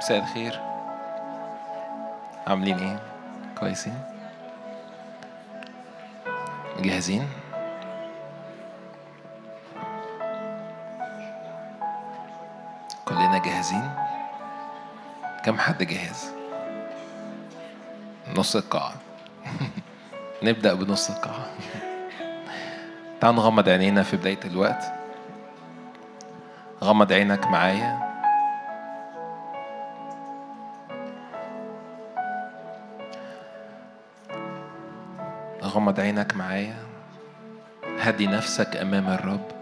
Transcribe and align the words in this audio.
مساء 0.00 0.18
الخير. 0.18 0.60
عاملين 2.46 2.78
إيه؟ 2.78 2.98
كويسين؟ 3.58 4.00
جاهزين؟ 6.78 7.28
كلنا 13.04 13.38
جاهزين؟ 13.38 13.90
كم 15.44 15.58
حد 15.58 15.82
جاهز؟ 15.82 16.32
نص 18.36 18.56
القاعة. 18.56 18.94
نبدأ 20.42 20.74
بنص 20.74 21.10
القاعة. 21.10 21.46
تعال 23.20 23.34
نغمض 23.34 23.68
عينينا 23.68 24.02
في 24.02 24.16
بداية 24.16 24.40
الوقت. 24.44 24.92
غمض 26.84 27.12
عينك 27.12 27.46
معايا. 27.46 28.09
غمض 35.70 36.00
عينك 36.00 36.36
معايا. 36.36 36.76
هدي 38.00 38.26
نفسك 38.26 38.76
أمام 38.76 39.08
الرب. 39.08 39.59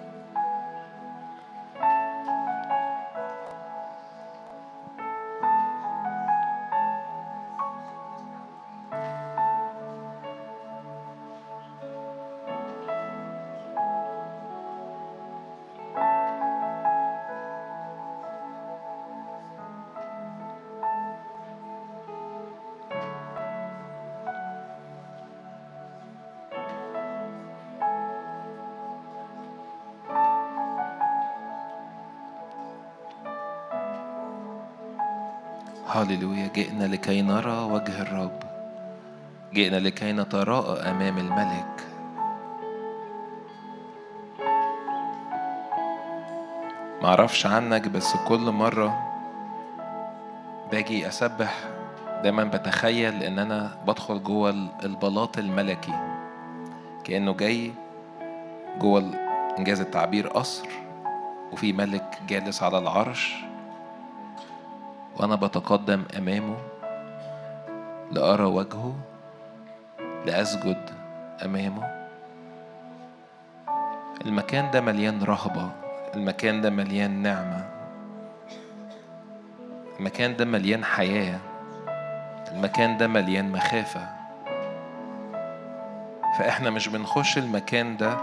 جئنا 36.48 36.84
لكي 36.84 37.22
نرى 37.22 37.58
وجه 37.72 38.02
الرب. 38.02 38.40
جئنا 39.54 39.76
لكي 39.76 40.12
نتراءى 40.12 40.90
أمام 40.90 41.18
الملك. 41.18 41.86
معرفش 47.02 47.46
عنك 47.46 47.88
بس 47.88 48.16
كل 48.28 48.40
مرة 48.40 49.04
باجي 50.72 51.08
أسبح 51.08 51.54
دايما 52.22 52.44
بتخيل 52.44 53.22
إن 53.22 53.38
أنا 53.38 53.78
بدخل 53.86 54.22
جوه 54.22 54.50
البلاط 54.84 55.38
الملكي. 55.38 55.94
كأنه 57.04 57.34
جاي 57.34 57.72
جوه 58.78 59.10
إنجاز 59.58 59.80
التعبير 59.80 60.28
قصر 60.28 60.68
وفي 61.52 61.72
ملك 61.72 62.18
جالس 62.28 62.62
على 62.62 62.78
العرش. 62.78 63.47
وأنا 65.18 65.34
بتقدم 65.34 66.04
أمامه 66.18 66.56
لأرى 68.12 68.44
وجهه 68.44 68.94
لأسجد 70.26 70.90
أمامه. 71.44 71.98
المكان 74.26 74.70
ده 74.70 74.80
مليان 74.80 75.22
رهبة 75.22 75.70
المكان 76.14 76.60
ده 76.60 76.70
مليان 76.70 77.22
نعمة 77.22 77.64
المكان 80.00 80.36
ده 80.36 80.44
مليان 80.44 80.84
حياة 80.84 81.38
المكان 82.52 82.96
ده 82.96 83.06
مليان 83.06 83.52
مخافة. 83.52 84.08
فإحنا 86.38 86.70
مش 86.70 86.88
بنخش 86.88 87.38
المكان 87.38 87.96
ده 87.96 88.16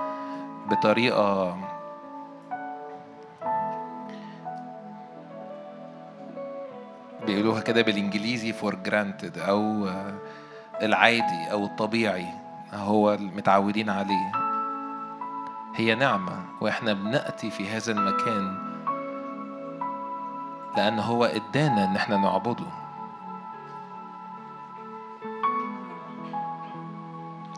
بطريقة 0.69 1.57
بيقولوها 7.25 7.61
كده 7.61 7.81
بالإنجليزي 7.81 8.53
for 8.53 8.73
granted 8.89 9.37
أو 9.37 9.87
آه، 9.87 10.13
العادي 10.81 11.51
أو 11.51 11.65
الطبيعي 11.65 12.27
هو 12.73 13.13
المتعودين 13.13 13.89
عليه. 13.89 14.31
هي 15.75 15.95
نعمة 15.95 16.45
وإحنا 16.61 16.93
بنأتي 16.93 17.51
في 17.51 17.69
هذا 17.69 17.91
المكان 17.91 18.57
لأن 20.77 20.99
هو 20.99 21.25
إدانا 21.25 21.83
إن 21.85 21.95
إحنا 21.95 22.17
نعبده. 22.17 22.65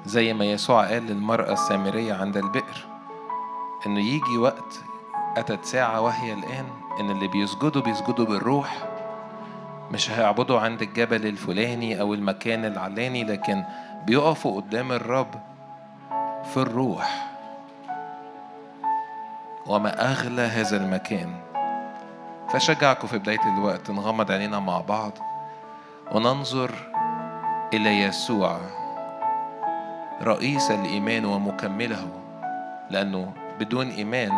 زي 0.06 0.34
ما 0.34 0.46
يسوع 0.46 0.88
قال 0.88 1.04
للمرأة 1.08 1.54
السامرية 1.54 2.14
عند 2.14 2.38
البئر 2.38 2.88
إنه 3.86 4.00
يجي 4.00 4.38
وقت 4.38 4.84
أتت 5.38 5.66
ساعة 5.66 6.02
وهي 6.02 6.34
الآن 6.34 6.66
إن 7.00 7.12
اللي 7.12 7.28
بيسجدوا 7.28 7.82
بيسجدوا 7.82 8.26
بالروح 8.26 8.87
مش 9.92 10.12
هيعبدوا 10.12 10.60
عند 10.60 10.82
الجبل 10.82 11.26
الفلاني 11.28 12.02
أو 12.02 12.14
المكان 12.14 12.66
العلاني 12.66 13.24
لكن 13.24 13.64
بيقفوا 14.06 14.62
قدام 14.62 14.92
الرب 14.92 15.36
في 16.54 16.58
الروح. 16.58 17.28
وما 19.68 20.12
أغلى 20.12 20.42
هذا 20.42 20.78
المكان. 20.78 21.30
فشجعكم 22.50 23.08
في 23.08 23.18
بداية 23.18 23.58
الوقت 23.58 23.92
نغمض 23.92 24.32
عينينا 24.32 24.60
مع 24.60 24.82
بعض 24.82 25.12
وننظر 26.12 26.72
إلى 27.74 28.02
يسوع 28.02 28.58
رئيس 30.24 30.72
الإيمان 30.72 31.26
ومكمله 31.26 32.08
لأنه 32.90 33.32
بدون 33.60 33.90
إيمان 33.90 34.32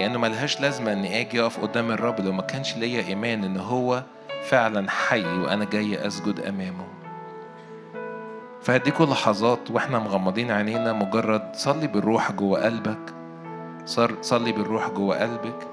كأنه 0.00 0.18
ملهاش 0.18 0.60
لازمة 0.60 0.92
إني 0.92 1.20
أجي 1.20 1.42
أقف 1.42 1.60
قدام 1.60 1.90
الرب 1.90 2.20
لو 2.20 2.32
ما 2.32 2.42
كانش 2.42 2.76
ليا 2.76 3.02
إيمان 3.08 3.44
إن 3.44 3.56
هو 3.56 4.02
فعلا 4.42 4.90
حي 4.90 5.24
وأنا 5.24 5.64
جاي 5.64 6.06
أسجد 6.06 6.40
أمامه. 6.40 6.86
فهديكوا 8.62 9.06
لحظات 9.06 9.70
وإحنا 9.70 9.98
مغمضين 9.98 10.50
عينينا 10.50 10.92
مجرد 10.92 11.50
صلي 11.52 11.86
بالروح 11.86 12.32
جوه 12.32 12.64
قلبك. 12.64 13.14
صلي 14.20 14.52
بالروح 14.52 14.90
جوه 14.90 15.20
قلبك. 15.20 15.66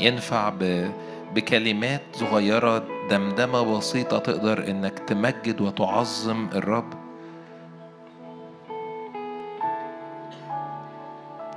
ينفع 0.00 0.48
ب... 0.48 0.90
بكلمات 1.34 2.02
صغيرة 2.12 2.84
دمدمة 3.10 3.78
بسيطة 3.78 4.18
تقدر 4.18 4.70
إنك 4.70 4.98
تمجد 4.98 5.60
وتعظم 5.60 6.48
الرب. 6.54 6.97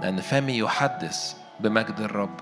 لأن 0.02 0.22
فمي 0.22 0.58
يحدث 0.58 1.36
بمجد 1.60 2.00
الرب 2.00 2.40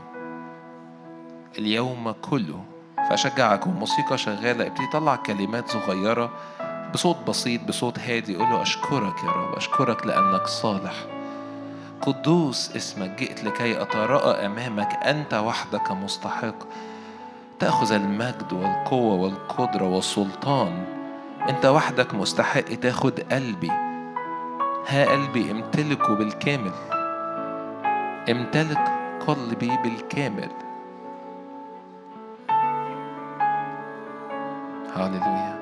اليوم 1.57 2.11
كله. 2.11 2.63
فأشجعك 3.09 3.67
والموسيقى 3.67 4.17
شغالة 4.17 4.67
ابتدي 4.67 4.87
طلع 4.93 5.15
كلمات 5.15 5.69
صغيرة 5.69 6.31
بصوت 6.93 7.17
بسيط 7.27 7.63
بصوت 7.63 7.99
هادي. 7.99 8.35
قول 8.35 8.49
له 8.49 8.61
أشكرك 8.61 9.23
يا 9.23 9.31
رب 9.31 9.55
أشكرك 9.55 10.05
لأنك 10.05 10.47
صالح. 10.47 10.93
قدوس 12.01 12.75
اسمك 12.75 13.09
جئت 13.09 13.43
لكي 13.43 13.81
أتراءى 13.81 14.45
أمامك. 14.45 14.93
أنت 14.93 15.33
وحدك 15.33 15.91
مستحق. 15.91 16.55
تأخذ 17.59 17.91
المجد 17.91 18.53
والقوة 18.53 19.15
والقدرة 19.15 19.85
والسلطان. 19.85 20.85
أنت 21.49 21.65
وحدك 21.65 22.13
مستحق 22.13 22.61
تاخد 22.61 23.19
قلبي. 23.19 23.71
ها 24.87 25.05
قلبي 25.05 25.51
امتلكه 25.51 26.13
بالكامل. 26.15 26.71
امتلك 28.31 28.91
قلبي 29.27 29.77
بالكامل. 29.83 30.49
هاليلويا 34.95 35.59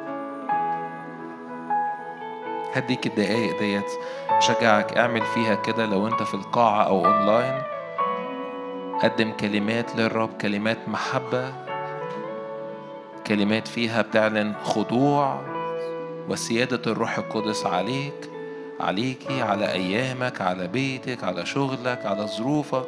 هديك 2.73 3.07
الدقايق 3.07 3.59
ديت 3.59 3.91
شجعك 4.39 4.97
اعمل 4.97 5.21
فيها 5.21 5.55
كده 5.55 5.85
لو 5.85 6.07
انت 6.07 6.23
في 6.23 6.33
القاعة 6.33 6.83
أو 6.83 7.05
اونلاين. 7.05 7.61
قدم 9.03 9.31
كلمات 9.31 9.95
للرب 9.95 10.29
كلمات 10.41 10.77
محبة 10.89 11.53
كلمات 13.27 13.67
فيها 13.67 14.01
بتعلن 14.01 14.53
خضوع 14.63 15.41
وسيادة 16.29 16.91
الروح 16.91 17.17
القدس 17.17 17.65
عليك. 17.65 18.36
عليكي 18.79 19.41
على 19.41 19.71
أيامك 19.71 20.41
على 20.41 20.67
بيتك 20.67 21.23
على 21.23 21.45
شغلك 21.45 22.05
على 22.05 22.27
ظروفك. 22.27 22.87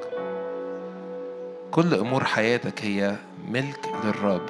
كل 1.71 1.94
أمور 1.94 2.24
حياتك 2.24 2.86
هي 2.86 3.15
ملك 3.47 3.89
للرب. 4.03 4.50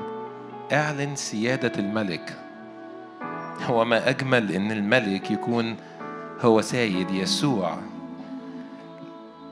اعلن 0.74 1.16
سيادة 1.16 1.72
الملك. 1.80 2.40
هو 3.66 3.86
ما 3.86 4.10
أجمل 4.10 4.52
إن 4.52 4.72
الملك 4.72 5.32
يكون 5.32 5.76
هو 6.42 6.62
سيد 6.62 7.12
يسوع. 7.12 7.78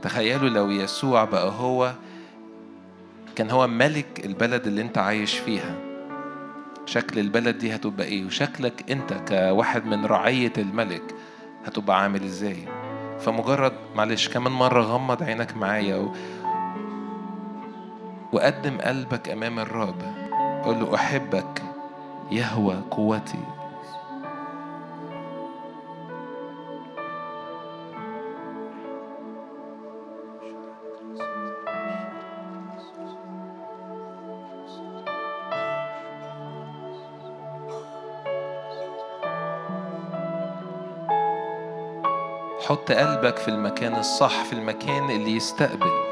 تخيلوا 0.01 0.49
لو 0.49 0.71
يسوع 0.71 1.23
بقى 1.23 1.51
هو 1.51 1.93
كان 3.35 3.51
هو 3.51 3.67
ملك 3.67 4.25
البلد 4.25 4.67
اللي 4.67 4.81
أنت 4.81 4.97
عايش 4.97 5.37
فيها. 5.37 5.75
شكل 6.85 7.19
البلد 7.19 7.57
دي 7.57 7.75
هتبقى 7.75 8.07
إيه؟ 8.07 8.25
وشكلك 8.25 8.91
أنت 8.91 9.13
كواحد 9.27 9.85
من 9.85 10.05
رعية 10.05 10.53
الملك. 10.57 11.15
هتبقى 11.67 12.01
عامل 12.01 12.23
إزاي. 12.23 12.57
فمجرد 13.19 13.73
معلش 13.95 14.29
كمان 14.29 14.51
مرة 14.51 14.81
غمض 14.81 15.23
عينك 15.23 15.57
معايا 15.57 15.95
و... 15.95 16.11
وقدم 18.33 18.77
قلبك 18.77 19.29
أمام 19.29 19.59
الرب. 19.59 20.01
قول 20.63 20.79
له 20.79 20.95
أحبك 20.95 21.63
يهوى 22.31 22.75
قوتي. 22.91 23.56
حط 42.67 42.91
قلبك 42.91 43.37
في 43.37 43.47
المكان 43.47 43.95
الصح 43.95 44.43
في 44.43 44.53
المكان 44.53 45.09
اللي 45.09 45.35
يستقبل. 45.35 46.06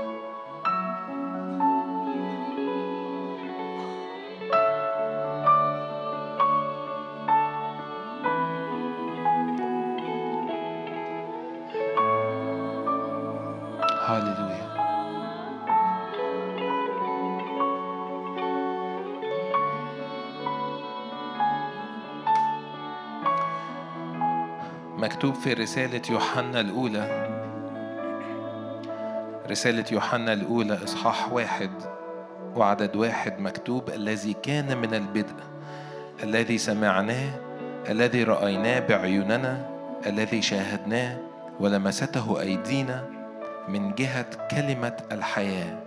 في 25.45 25.53
رسالة 25.53 26.01
يوحنا 26.09 26.59
الأولى. 26.59 27.27
رسالة 29.49 29.85
يوحنا 29.91 30.33
الأولى 30.33 30.83
إصحاح 30.83 31.33
واحد 31.33 31.69
وعدد 32.55 32.95
واحد 32.95 33.39
مكتوب 33.39 33.89
الذي 33.89 34.33
كان 34.33 34.77
من 34.77 34.93
البدء 34.93 35.35
الذي 36.23 36.57
سمعناه 36.57 37.29
الذي 37.89 38.23
رأيناه 38.23 38.79
بعيوننا 38.79 39.69
الذي 40.05 40.41
شاهدناه 40.41 41.17
ولمسته 41.59 42.41
أيدينا 42.41 43.09
من 43.69 43.95
جهة 43.95 44.47
كلمة 44.51 44.97
الحياة. 45.11 45.83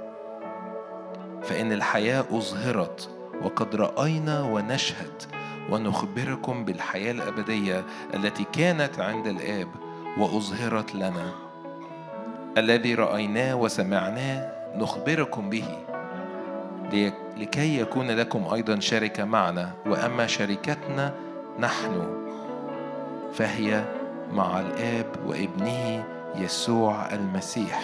فإن 1.43 1.73
الحياة 1.73 2.25
أظهرت 2.31 3.11
وقد 3.43 3.77
رأينا 3.77 4.43
ونشهد 4.43 5.23
ونخبركم 5.71 6.65
بالحياة 6.65 7.13
الأبدية 7.13 7.85
التي 8.15 8.45
كانت 8.53 9.01
عند 9.01 9.27
الآب 9.27 9.69
وأظهرت 10.19 10.95
لنا. 10.95 11.33
الذي 12.59 12.95
رأيناه 12.95 13.55
وسمعناه 13.55 14.53
نخبركم 14.77 15.51
به. 15.51 15.79
لكي 17.37 17.81
يكون 17.81 18.11
لكم 18.11 18.55
أيضا 18.55 18.81
شركة 18.81 19.25
معنا. 19.25 19.73
وأما 19.87 20.27
شركتنا 20.27 21.15
نحن 21.59 22.25
فهي 23.33 23.85
مع 24.33 24.61
الآب 24.61 25.07
وابنه 25.27 26.05
يسوع 26.37 27.13
المسيح. 27.13 27.81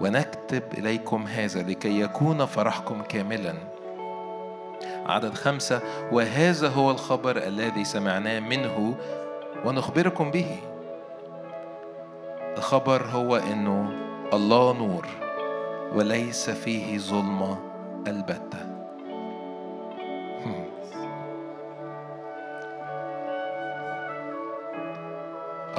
ونكتب 0.00 0.62
إليكم 0.78 1.26
هذا 1.26 1.62
لكي 1.62 2.00
يكون 2.00 2.46
فرحكم 2.46 3.02
كاملا. 3.02 3.54
عدد 5.10 5.34
خمسة 5.34 5.80
وهذا 6.12 6.68
هو 6.68 6.90
الخبر 6.90 7.36
الذي 7.36 7.84
سمعناه 7.84 8.40
منه 8.40 8.94
ونخبركم 9.64 10.30
به. 10.30 10.56
الخبر 12.58 13.02
هو 13.02 13.36
انه 13.36 13.90
الله 14.32 14.72
نور 14.72 15.06
وليس 15.94 16.50
فيه 16.50 16.98
ظلمة 16.98 17.58
البتة. 18.06 18.70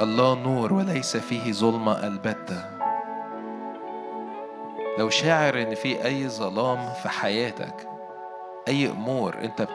الله 0.00 0.34
نور 0.34 0.72
وليس 0.72 1.16
فيه 1.16 1.52
ظلمة 1.52 2.06
البتة. 2.06 2.64
لو 4.98 5.10
شاعر 5.10 5.62
ان 5.62 5.74
في 5.74 6.04
أي 6.04 6.28
ظلام 6.28 6.92
في 7.02 7.08
حياتك 7.08 7.91
أي 8.68 8.90
أمور 8.90 9.36
أنت 9.42 9.68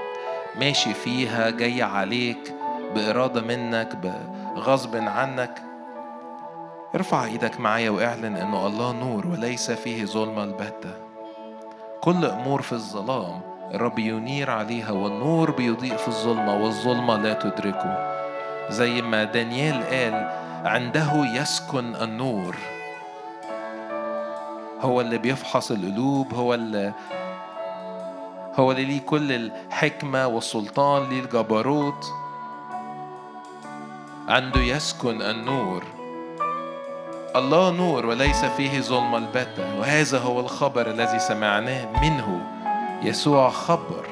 ماشي 0.59 0.93
فيها 0.93 1.49
جاية 1.49 1.83
عليك 1.83 2.53
بإرادة 2.95 3.41
منك 3.41 3.95
بغصب 4.55 4.95
عنك. 4.95 5.61
ارفع 6.95 7.25
إيدك 7.25 7.59
معايا 7.59 7.89
وإعلن 7.89 8.35
إنه 8.35 8.67
الله 8.67 8.91
نور 8.91 9.27
وليس 9.27 9.71
فيه 9.71 10.05
ظلمة 10.05 10.43
البتة. 10.43 10.93
كل 12.01 12.25
أمور 12.25 12.61
في 12.61 12.71
الظلام 12.71 13.41
الرب 13.73 13.99
ينير 13.99 14.51
عليها 14.51 14.91
والنور 14.91 15.51
بيضيء 15.51 15.95
في 15.95 16.07
الظلمة 16.07 16.63
والظلمة 16.63 17.17
لا 17.17 17.33
تدركه. 17.33 18.17
زي 18.69 19.01
ما 19.01 19.23
دانيال 19.23 19.83
قال 19.83 20.31
عنده 20.65 21.25
يسكن 21.41 21.95
النور. 21.95 22.55
هو 24.81 25.01
اللي 25.01 25.17
بيفحص 25.17 25.71
القلوب 25.71 26.33
هو 26.33 26.53
اللي 26.53 26.93
هو 28.59 28.71
اللي 28.71 28.86
ليه 28.86 29.00
كل 29.00 29.31
الحكمة 29.31 30.27
والسلطان 30.27 31.09
ليه 31.09 31.19
الجبروت. 31.19 32.06
عنده 34.27 34.59
يسكن 34.59 35.21
النور. 35.21 35.83
الله 37.36 37.71
نور 37.71 38.06
وليس 38.06 38.45
فيه 38.45 38.81
ظلم 38.81 39.15
البتة. 39.15 39.80
وهذا 39.80 40.19
هو 40.19 40.39
الخبر 40.39 40.88
الذي 40.88 41.19
سمعناه 41.19 42.01
منه 42.01 42.42
يسوع 43.04 43.50
خبر. 43.50 44.06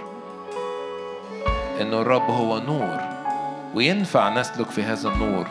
أن 1.81 1.93
الرب 1.93 2.29
هو 2.29 2.59
نور 2.59 2.99
وينفع 3.75 4.29
نسلك 4.29 4.69
في 4.69 4.83
هذا 4.83 5.09
النور. 5.09 5.47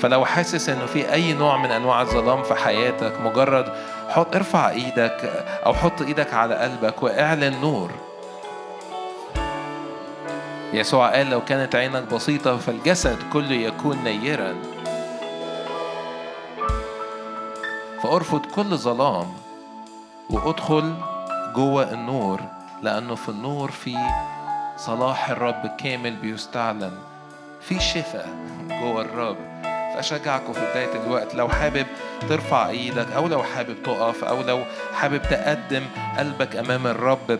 فلو 0.00 0.24
حاسس 0.24 0.68
إنه 0.68 0.86
في 0.86 1.12
أي 1.12 1.32
نوع 1.32 1.56
من 1.56 1.70
أنواع 1.70 2.02
الظلام 2.02 2.42
في 2.42 2.54
حياتك 2.54 3.20
مجرد 3.20 3.72
حط 4.14 4.36
ارفع 4.36 4.70
إيدك 4.70 5.46
أو 5.66 5.74
حط 5.74 6.02
إيدك 6.02 6.34
على 6.34 6.54
قلبك 6.54 7.02
واعلن 7.02 7.60
نور. 7.60 7.90
يسوع 10.72 11.10
قال 11.10 11.30
لو 11.30 11.44
كانت 11.44 11.74
عينك 11.74 12.02
بسيطة 12.02 12.56
فالجسد 12.56 13.18
كله 13.32 13.52
يكون 13.54 14.04
نيرا. 14.04 14.54
فأرفض 18.02 18.46
كل 18.46 18.76
ظلام 18.76 19.26
وأدخل 20.30 20.94
جوه 21.54 21.92
النور 21.92 22.40
لأنه 22.82 23.14
في 23.14 23.28
النور 23.28 23.70
في 23.70 23.96
صلاح 24.76 25.30
الرب 25.30 25.66
كامل 25.78 26.16
بيستعلن. 26.16 26.98
في 27.60 27.80
شفاء 27.80 28.28
جوه 28.68 29.00
الرب. 29.00 29.53
فأشجعكم 29.94 30.52
في 30.52 30.60
بداية 30.60 31.04
الوقت 31.06 31.34
لو 31.34 31.48
حابب 31.48 31.86
ترفع 32.28 32.68
إيدك 32.68 33.12
أو 33.12 33.28
لو 33.28 33.42
حابب 33.42 33.82
تقف 33.82 34.24
أو 34.24 34.42
لو 34.42 34.64
حابب 34.94 35.22
تقدم 35.22 35.84
قلبك 36.18 36.56
أمام 36.56 36.86
الرب 36.86 37.38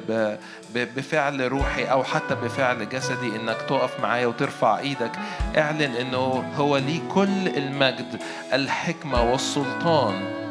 بفعل 0.75 1.49
روحي 1.49 1.85
أو 1.85 2.05
حتى 2.05 2.35
بفعل 2.35 2.89
جسدي 2.89 3.37
إنك 3.37 3.57
تقف 3.69 4.01
معايا 4.01 4.27
وترفع 4.27 4.79
إيدك 4.79 5.13
اعلن 5.59 5.97
إنه 5.97 6.53
هو 6.57 6.77
ليه 6.77 7.01
كل 7.15 7.49
المجد 7.49 8.23
الحكمة 8.53 9.31
والسلطان. 9.31 10.45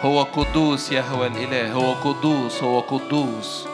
هو 0.00 0.22
قدوس 0.22 0.92
يهوى 0.92 1.26
الإله 1.26 1.72
هو 1.72 1.92
قدوس 1.92 2.62
هو 2.62 2.80
قدوس. 2.80 3.68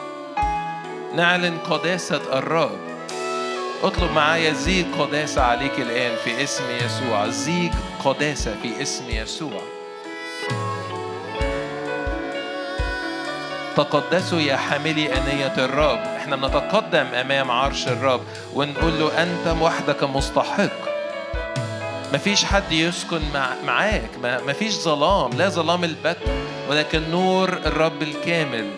نعلن 1.15 1.57
قداسة 1.57 2.21
الرب. 2.39 2.79
اطلب 3.83 4.11
معايا 4.11 4.53
زيج 4.53 4.85
قداسة 4.99 5.41
عليك 5.41 5.79
الآن 5.79 6.15
في 6.23 6.43
اسم 6.43 6.63
يسوع. 6.85 7.27
زيج 7.27 7.71
قداسة 8.05 8.55
في 8.61 8.81
اسم 8.81 9.09
يسوع. 9.09 9.61
تقدسوا 13.77 14.39
يا 14.39 14.55
حاملي 14.55 15.13
أنية 15.13 15.53
الرب. 15.57 15.99
إحنا 15.99 16.35
بنتقدم 16.35 17.05
أمام 17.05 17.51
عرش 17.51 17.87
الرب 17.87 18.21
ونقول 18.53 18.99
له 18.99 19.23
أنت 19.23 19.61
وحدك 19.61 20.03
مستحق. 20.03 20.95
مفيش 22.13 22.45
حد 22.45 22.71
يسكن 22.71 23.21
مع 23.33 23.49
معاك. 23.65 24.09
مفيش 24.23 24.73
ظلام. 24.73 25.31
لا 25.37 25.49
ظلام 25.49 25.83
البت 25.83 26.17
ولكن 26.69 27.09
نور 27.11 27.49
الرب 27.49 28.01
الكامل. 28.01 28.69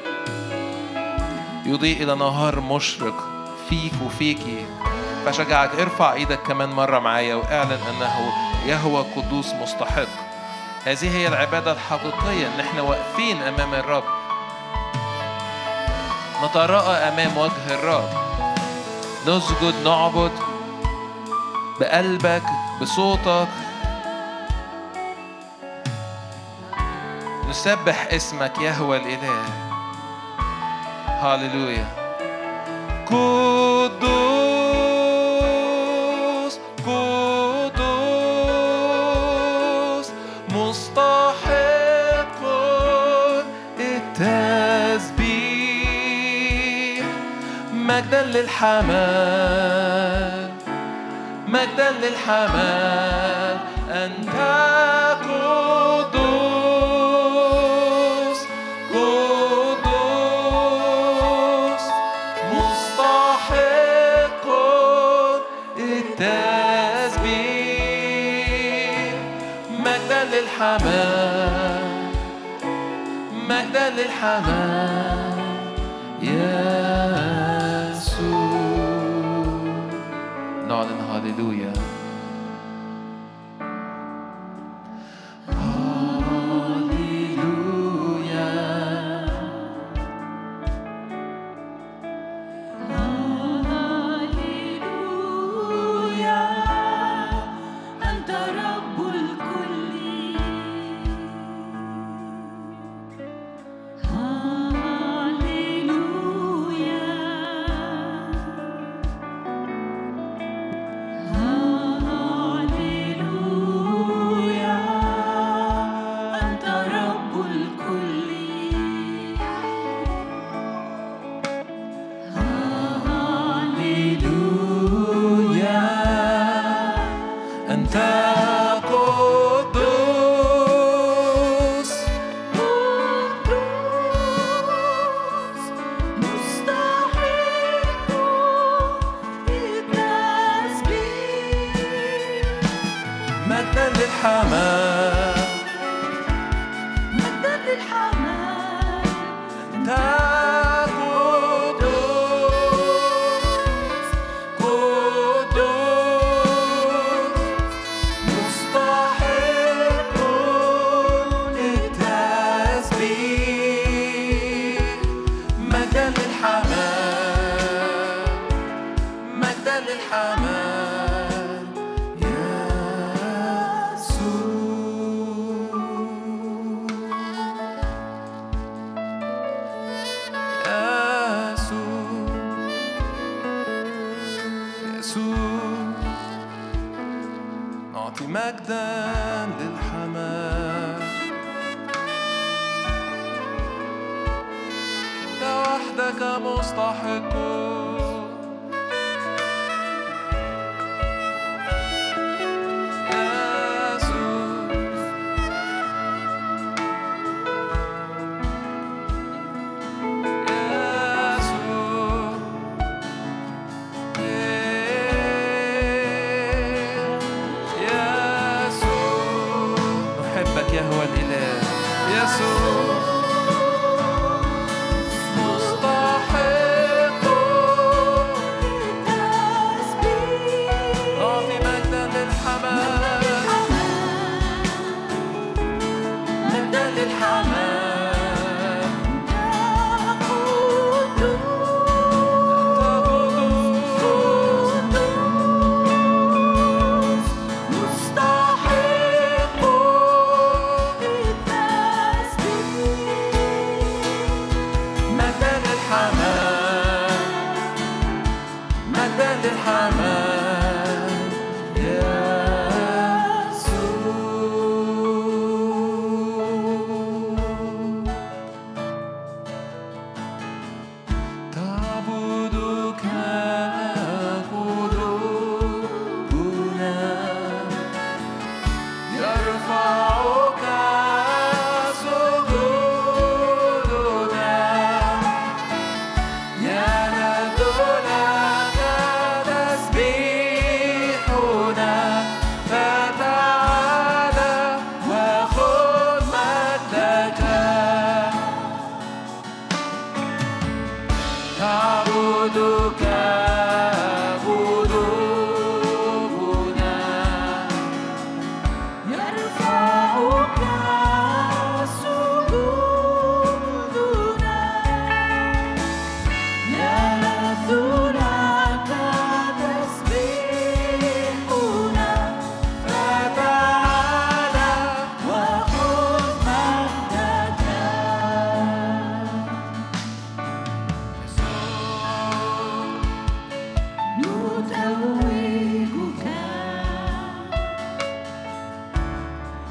يضيء 1.68 2.04
إلى 2.04 2.16
نهار 2.16 2.60
مشرق. 2.60 3.38
فيك 3.70 3.94
وفيكي 4.06 4.66
فشجعك 5.26 5.80
ارفع 5.80 6.14
إيدك 6.14 6.40
كمان 6.40 6.70
مرة 6.70 7.00
معايا 7.00 7.36
واعلن 7.36 7.80
أنه 7.90 8.32
يهوى 8.66 9.06
قدوس 9.16 9.54
مستحق. 9.54 10.08
هذه 10.86 11.18
هي 11.18 11.28
العبادة 11.28 11.72
الحقيقية. 11.72 12.48
ان 12.48 12.60
إحنا 12.60 12.82
واقفين 12.82 13.42
أمام 13.42 13.74
الرب. 13.74 14.04
نتراءى 16.44 16.96
أمام 16.96 17.38
وجه 17.38 17.74
الرب. 17.74 18.10
نسجد 19.28 19.74
نعبد 19.84 20.32
بقلبك 21.80 22.44
بصوتك. 22.82 23.48
نسبح 27.50 28.08
اسمك 28.12 28.58
يهوى 28.58 28.98
الإله. 28.98 29.67
هاليلويا 31.22 31.86
قدوس 35.58 36.60
قدوس 38.38 40.08
مستحق 40.50 42.42
التسبيح 45.38 47.06
مجدا 47.74 48.24
للحمام 48.24 49.78
مجدا 51.48 51.92
للحمام 51.92 53.58
أنت 53.92 54.38
للحمام. 70.58 72.12
مجدا 73.50 73.90
للحمام. 73.90 75.38
يسوع. 76.22 76.48
نعلن 80.68 81.00
هاليلويا 81.12 81.74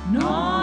No. 0.08 0.55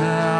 how 0.00 0.39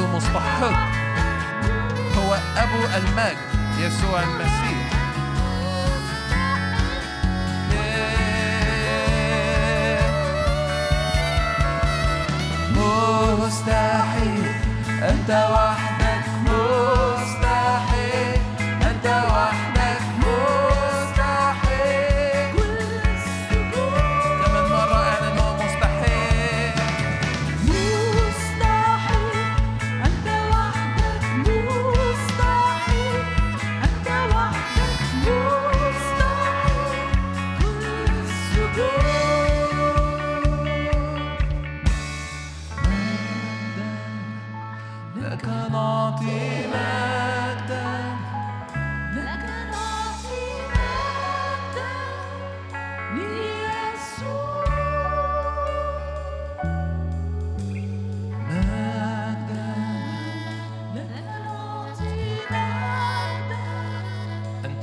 وحده 0.00 0.16
مستحق. 0.16 0.72
هو 2.16 2.38
أبو 2.56 2.84
المجد 2.96 3.36
يسوع 3.78 4.22
المسيح. 4.22 4.90
مستحيل 13.46 14.44
أنت 15.02 15.30
وحدك. 15.30 16.24
مستحيل 16.46 17.09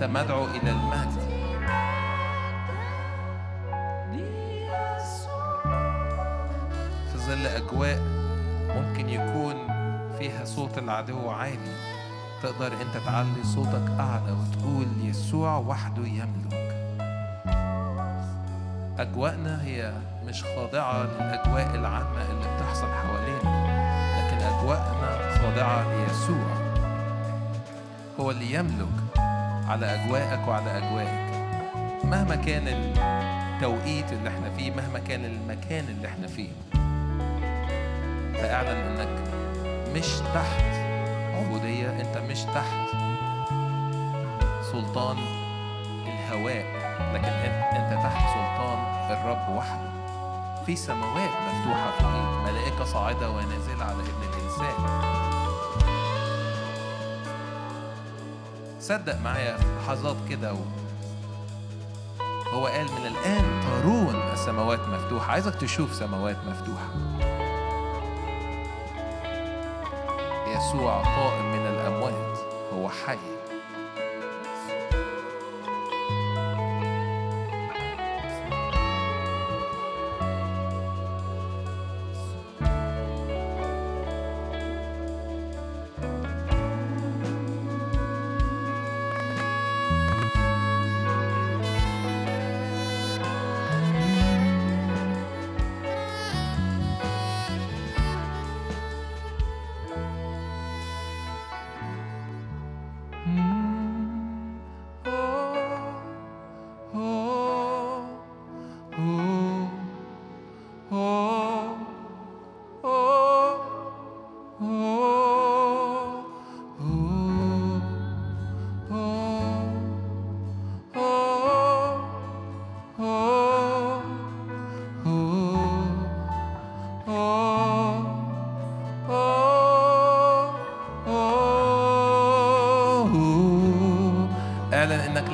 مدعو 0.08 0.46
إلى 0.46 0.72
المجد 0.72 1.28
في 7.12 7.18
ظل 7.18 7.48
أجواء 7.48 8.00
ممكن 8.76 9.10
يكون 9.10 9.56
فيها 10.20 10.46
صوت 10.46 10.78
العدو 10.78 11.30
عالي 11.30 11.76
تقدر 12.44 12.68
أنت 12.68 13.06
تعلي 13.06 13.44
صوتك 13.44 13.92
أعلى 14.00 14.32
وتقول 14.32 14.88
يسوع 15.04 15.58
وحده 15.58 16.04
يملك. 16.08 16.54
أجواءنا 19.00 19.64
هي 19.64 19.94
مش 20.26 20.44
خاضعة 20.44 21.04
للأجواء 21.04 21.76
العامة 21.76 22.22
اللي 22.32 22.56
بتحصل 22.56 22.88
حوالينا 22.88 23.68
لكن 24.18 24.38
أجواءنا 24.38 25.38
خاضعة 25.38 25.96
ليسوع. 25.96 26.78
هو 28.20 28.32
اللي 28.32 28.54
يملك. 28.54 29.07
على 29.68 29.86
أجواءك 29.86 30.48
وعلى 30.48 30.78
أجواءك 30.78 31.28
مهما 32.04 32.36
كان 32.36 32.68
التوقيت 32.68 34.12
اللي 34.14 34.30
إحنا 34.30 34.50
فيه 34.58 34.72
مهما 34.72 35.00
كان 35.00 35.26
المكان 35.26 35.86
اللي 35.90 36.08
إحنا 36.08 36.28
فيه 36.28 36.50
فاعلن 38.34 38.70
إنك 38.78 39.08
مش 39.96 40.08
تحت 40.34 40.64
عبودية 41.36 41.90
أنت 41.90 42.18
مش 42.18 42.44
تحت 42.44 42.88
سلطان 44.72 45.18
الهواء 46.08 46.66
لكن 47.14 47.26
أنت 47.78 48.04
تحت 48.04 48.28
سلطان 48.30 48.78
الرب 49.12 49.56
وحده. 49.56 49.88
في 50.66 50.76
سماوات 50.76 51.30
مفتوحة 51.30 51.92
فوقيك 52.00 52.52
ملائكة 52.54 52.84
صاعدة 52.86 53.30
ونازلة 53.30 53.84
على 53.86 53.94
ابن 53.94 54.24
الإنسان. 54.34 55.17
صدق 58.88 59.20
معايا 59.22 59.58
لحظات 59.58 60.16
كده 60.30 60.54
و... 60.54 60.58
هو 62.54 62.68
قال 62.68 62.86
من 62.86 63.08
الآن 63.08 63.62
ترون 63.62 64.16
السماوات 64.34 64.80
مفتوحة. 64.80 65.32
عايزك 65.32 65.56
تشوف 65.56 65.96
سماوات 65.96 66.38
مفتوحة. 66.48 66.88
يسوع 70.48 71.02
قائم 71.02 71.52
من 71.52 71.68
الأموات. 71.68 72.38
هو 72.74 72.90
حي. 72.90 73.37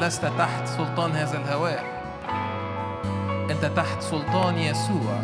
لست 0.03 0.25
تحت 0.25 0.67
سلطان 0.67 1.11
هذا 1.11 1.37
الهواء. 1.37 1.83
أنت 3.51 3.65
تحت 3.65 4.01
سلطان 4.01 4.57
يسوع. 4.57 5.23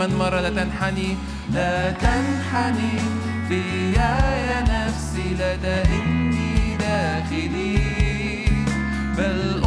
كمان 0.00 0.14
مرة 0.18 0.40
لا 0.40 0.50
تنحني 0.50 1.16
لا 1.52 1.90
تنحني 1.90 2.92
فيا 3.48 4.16
يا 4.48 4.60
نفسي 4.62 5.34
لا 5.38 5.56
تئني 5.56 6.76
داخلي. 6.76 7.78
بل 9.18 9.59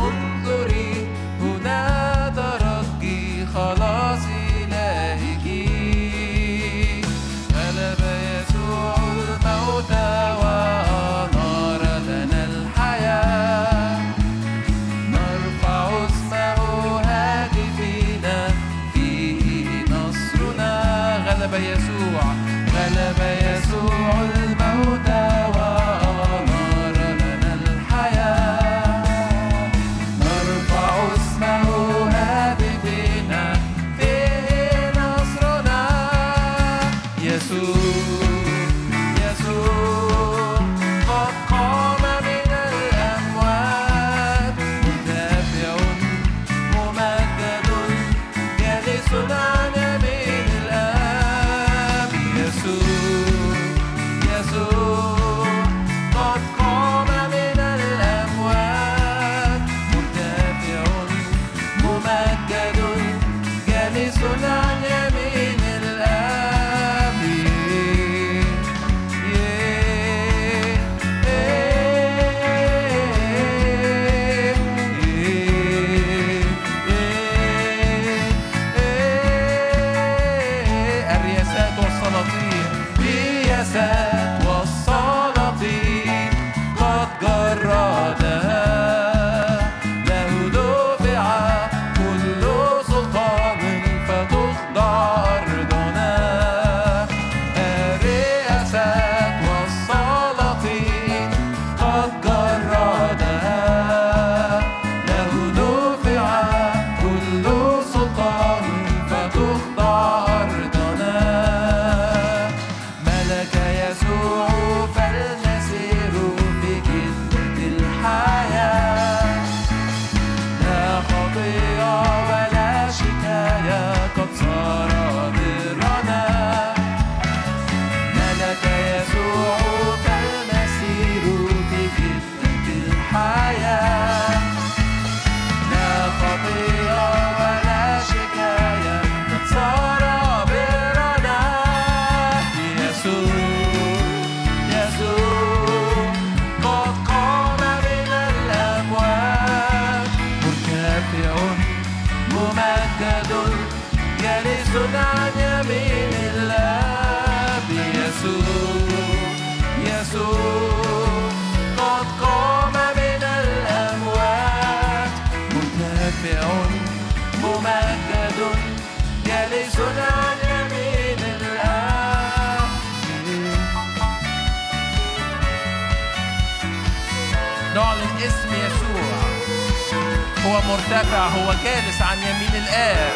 هو 180.54 180.62
مرتفع 180.62 181.28
هو 181.28 181.54
جالس 181.64 182.02
عن 182.02 182.18
يمين 182.18 182.64
الآب. 182.64 183.14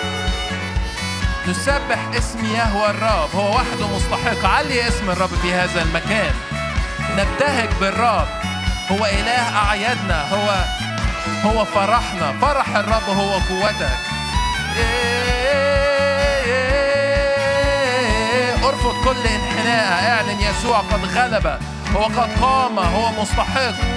نسبح 1.48 1.98
اسم 2.18 2.46
يهوى 2.46 2.90
الرب 2.90 3.30
هو 3.36 3.56
وحده 3.56 3.88
مستحق. 3.96 4.46
علي 4.46 4.88
اسم 4.88 5.10
الرب 5.10 5.30
في 5.42 5.54
هذا 5.54 5.82
المكان. 5.82 6.34
نبتهج 7.18 7.70
بالرب 7.80 8.28
هو 8.92 9.06
إله 9.06 9.58
أعيادنا 9.58 10.30
هو 10.34 10.66
هو 11.50 11.66
فرحنا. 11.66 12.34
فرح 12.42 12.76
الرب 12.76 13.10
هو 13.10 13.34
قوتك. 13.34 13.98
ارفض 18.64 18.96
كل 19.04 19.28
انحناء 19.28 20.10
اعلن 20.10 20.42
يسوع 20.42 20.78
قد 20.78 21.06
غلب. 21.16 21.60
هو 21.96 22.04
قد 22.04 22.42
قام 22.42 22.80
هو 22.80 23.22
مستحق. 23.22 23.97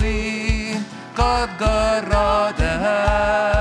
والسلاطين 0.00 0.84
قد 1.16 1.48
جردها. 2.10 3.59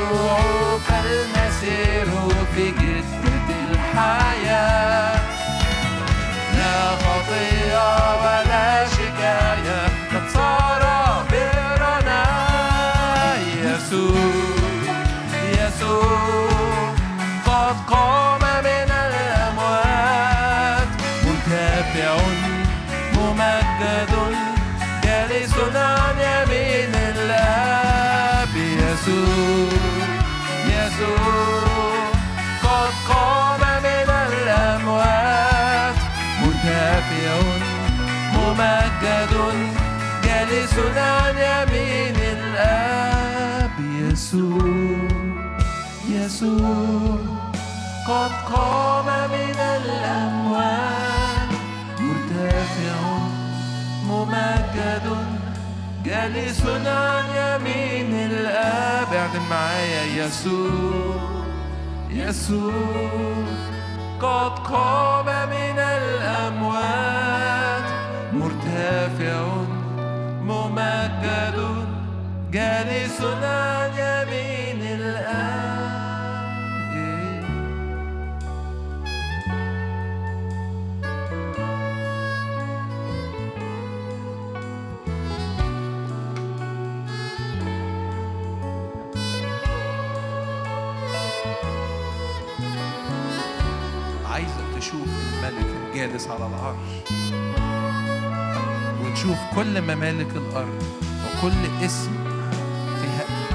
يسوع 0.00 0.78
فلنسير 0.78 2.06
في 2.54 2.70
جدة 2.70 3.70
الحياة. 3.70 5.19
جالس 40.70 40.98
عن 40.98 41.36
يمين 41.36 42.16
الآب 42.16 43.70
يسوع 43.80 44.98
يسوع. 46.08 47.16
قد 48.08 48.30
قام 48.54 49.06
من 49.30 49.58
الأموات 49.58 51.50
مرتفع 52.00 52.98
ممجد. 54.06 55.06
جالس 56.04 56.62
عن 56.86 57.24
يمين 57.36 58.14
الآب 58.30 59.14
اعلن 59.14 59.42
معايا. 59.50 60.24
يسوع 60.24 61.20
يسوع. 62.10 63.44
قد 64.20 64.58
قام 64.58 65.26
من 65.48 65.78
الأموات 65.78 67.10
مرتفع. 68.32 69.69
جالس 72.52 73.20
عن 73.20 73.90
يمين 73.98 74.82
الآب. 74.82 75.70
عايزك 94.30 94.50
تشوف 94.76 95.08
الملك 95.08 95.66
الجالس 95.94 96.26
على 96.26 96.46
العرش 96.46 96.76
وتشوف 99.04 99.38
كل 99.56 99.82
ممالك 99.82 100.36
الأرض 100.36 100.82
وكل 101.26 101.84
اسم 101.84 102.19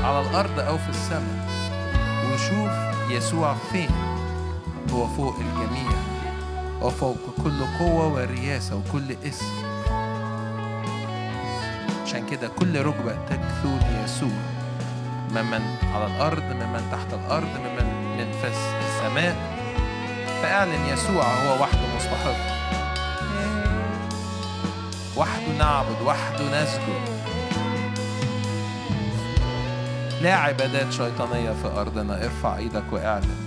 على 0.05 0.21
الأرض 0.21 0.59
أو 0.59 0.77
في 0.77 0.89
السماء 0.89 1.47
وشوف 2.33 2.71
يسوع 3.09 3.55
فين. 3.71 3.89
هو 4.91 5.07
فوق 5.07 5.35
الجميع 5.39 5.91
وفوق 6.81 7.17
كل 7.43 7.65
قوة 7.79 8.07
ورياسة 8.07 8.75
وكل 8.75 9.15
اسم. 9.27 9.45
عشان 12.03 12.25
كده 12.31 12.47
كل 12.47 12.81
ركبة 12.81 13.15
تكثر 13.29 14.03
يسوع 14.03 14.37
ممن 15.31 15.61
على 15.93 16.05
الأرض 16.05 16.43
ممن 16.43 16.87
تحت 16.91 17.13
الأرض 17.13 17.49
ممن 17.59 18.17
من 18.17 18.31
فس 18.31 18.59
السماء. 18.87 19.35
فاعلن 20.41 20.85
يسوع 20.85 21.23
هو 21.23 21.61
وحده 21.61 21.95
مستحق. 21.95 22.55
وحده 25.17 25.57
نعبد 25.59 26.01
وحده 26.05 26.63
نسجد. 26.63 27.14
لا 30.25 30.35
عبادات 30.35 30.91
شيطانية 30.91 31.51
في 31.51 31.67
أرضنا. 31.67 32.23
ارفع 32.23 32.57
إيدك 32.57 32.83
واعلن. 32.91 33.37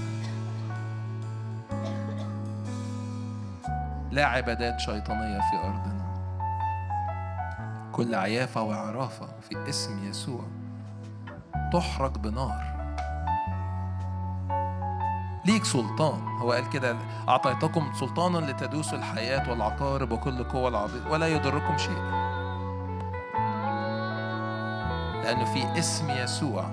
لا 4.11 4.27
عبادات 4.27 4.81
شيطانية 4.81 5.39
في 5.39 5.57
أرضنا. 5.65 6.05
كل 7.93 8.15
عيافة 8.15 8.63
وعرافة 8.63 9.27
في 9.49 9.69
اسم 9.69 10.09
يسوع 10.09 10.41
تحرق 11.73 12.19
بنار. 12.19 12.63
ليك 15.45 15.65
سلطان. 15.65 16.21
هو 16.41 16.53
قال 16.53 16.71
كده 16.71 16.97
أعطيتكم 17.29 17.93
سلطانا 18.01 18.39
لتدوسوا 18.39 18.99
الحياة 18.99 19.51
والعقارب 19.51 20.13
وكل 20.13 20.45
قوة 20.45 20.69
العبيد 20.69 21.03
ولا 21.11 21.29
يضركم 21.29 21.79
شيء. 21.79 22.28
لأنه 25.29 25.45
في 25.45 25.79
اسم 25.79 26.11
يسوع. 26.11 26.65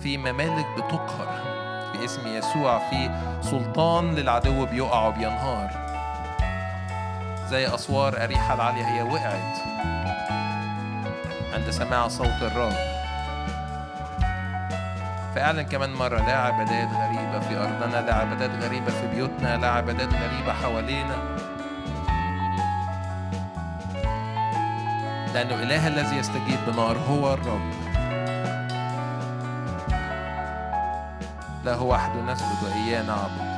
في 0.00 0.16
ممالك 0.18 0.66
بتقهر. 0.76 1.42
في 1.92 2.04
اسم 2.04 2.26
يسوع 2.26 2.78
في 2.78 3.10
سلطان 3.40 4.14
للعدو 4.14 4.66
بيقع 4.66 5.06
وبينهار. 5.06 5.70
زي 7.48 7.74
أسوار 7.74 8.24
أريحة 8.24 8.54
العالية 8.54 8.84
هي 8.84 9.02
وقعت. 9.02 9.58
عند 11.54 11.70
سماع 11.70 12.08
صوت 12.08 12.42
الرب. 12.42 12.72
فاعلن 15.34 15.62
كمان 15.62 15.92
مرة 15.94 16.18
لا 16.18 16.36
عبادات 16.36 16.88
غريبة 16.88 17.40
في 17.40 17.56
أرضنا 17.56 18.06
لا 18.06 18.14
عبادات 18.14 18.64
غريبة 18.64 18.90
في 18.90 19.06
بيوتنا 19.06 19.56
لا 19.56 19.70
عبادات 19.70 20.14
غريبة 20.14 20.52
حوالينا. 20.52 21.33
لأنه 25.34 25.62
إله 25.62 25.88
الذي 25.88 26.16
يستجيب 26.16 26.58
بنار 26.66 26.98
هو 26.98 27.34
الرب. 27.34 27.72
له 31.64 31.82
وحده 31.82 32.22
نسجد 32.32 32.62
وإياه 32.64 33.02
نعبد. 33.02 33.53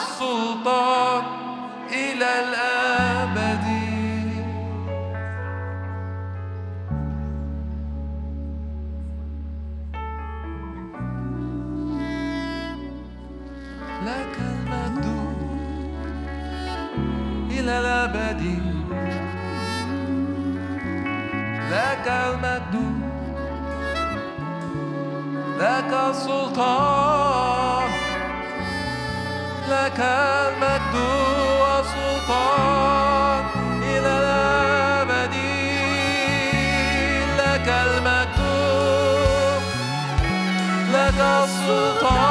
السلطان 0.00 1.22
إلى 1.92 2.30
الأبد. 2.44 3.66
لك 14.06 14.34
المجد 14.50 15.06
إلى 17.50 17.74
الأبد. 17.80 18.42
لك 21.70 22.06
المجد 22.08 22.74
لك 25.60 25.92
السلطان 26.10 26.99
لك 29.90 30.00
المجد 30.00 30.94
والسلطان 31.60 33.44
إلى 33.82 34.12
الأبد 34.18 35.34
لك 37.38 37.68
المجد 37.68 38.40
لك 40.92 41.20
السلطان. 41.20 42.29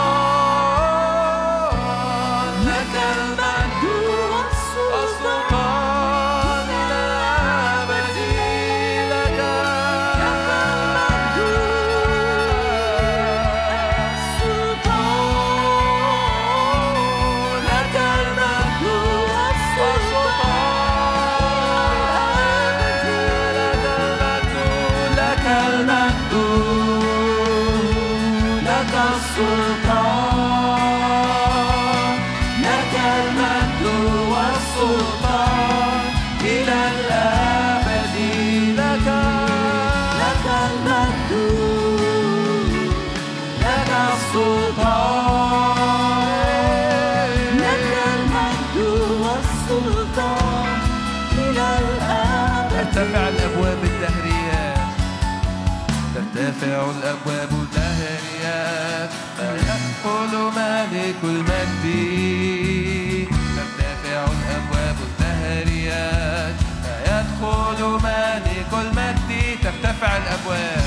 رافع 70.02 70.18
الأبواب. 70.18 70.84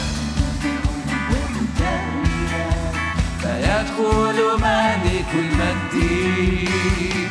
فيدخل 3.41 4.39
ملك 4.61 5.31
المدين 5.35 7.29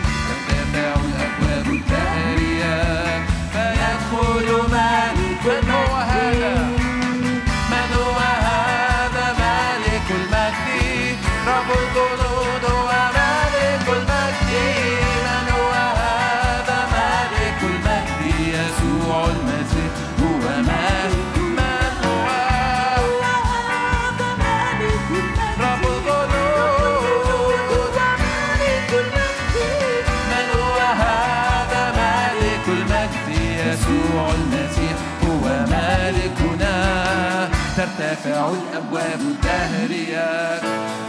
ترتفع 38.11 38.49
الأبواب 38.49 39.19
الدهرية 39.19 40.59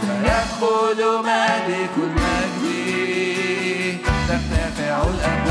فيدخل 0.01 1.23
مالك 1.23 1.89
المجد. 1.97 2.63
تدافع 4.27 5.03
الأبواب 5.03 5.42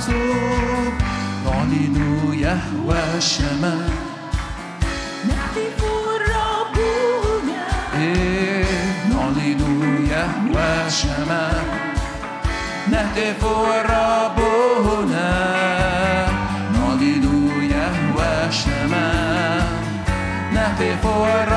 منصوب 0.00 0.92
نعلن 1.44 1.96
يهوى 2.32 2.98
الشمال 3.16 3.90
نهتف 5.28 5.84
ربنا 6.36 7.66
إيه 7.98 8.64
نعلن 9.10 9.62
يهوى 10.10 10.86
الشمال 10.86 11.62
نهتف 12.90 13.44
الرب 13.44 14.40
هنا 14.86 15.30
نعلن 16.74 17.26
يهوى 17.62 18.48
الشمال 18.48 19.64
نهتف 20.54 21.06
الرب 21.06 21.49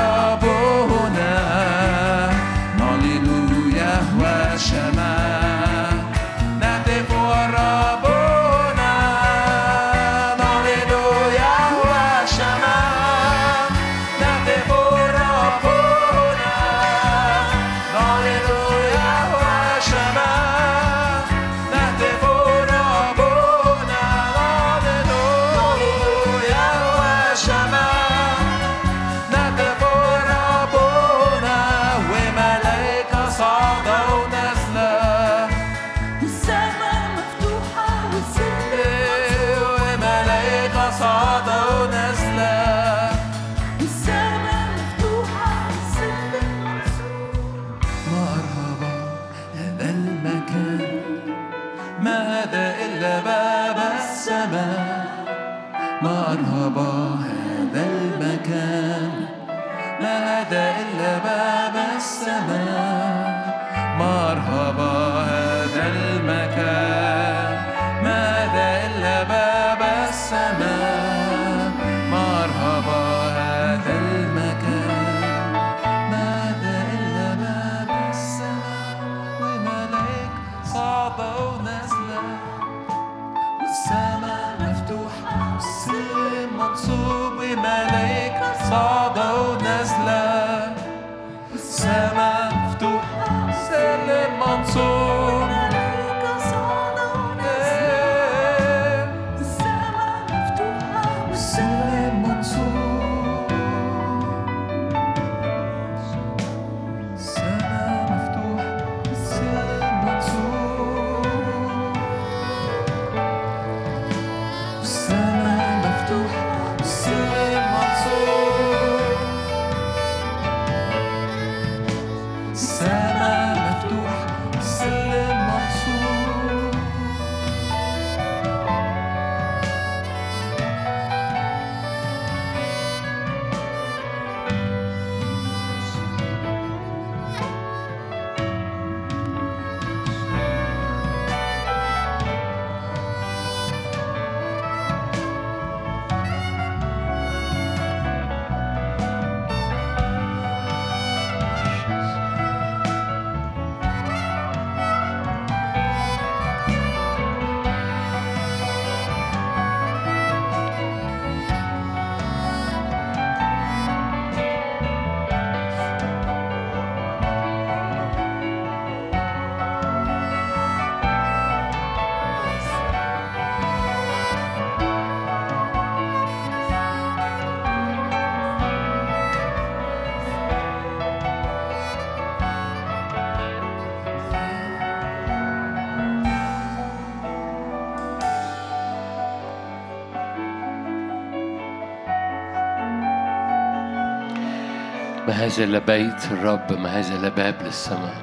ما 195.34 195.40
هذا 195.40 195.64
إلا 195.64 195.78
بيت 195.78 196.32
الرب 196.32 196.72
ما 196.72 196.98
هذا 196.98 197.14
إلا 197.14 197.28
باب 197.28 197.54
للسماء 197.62 198.14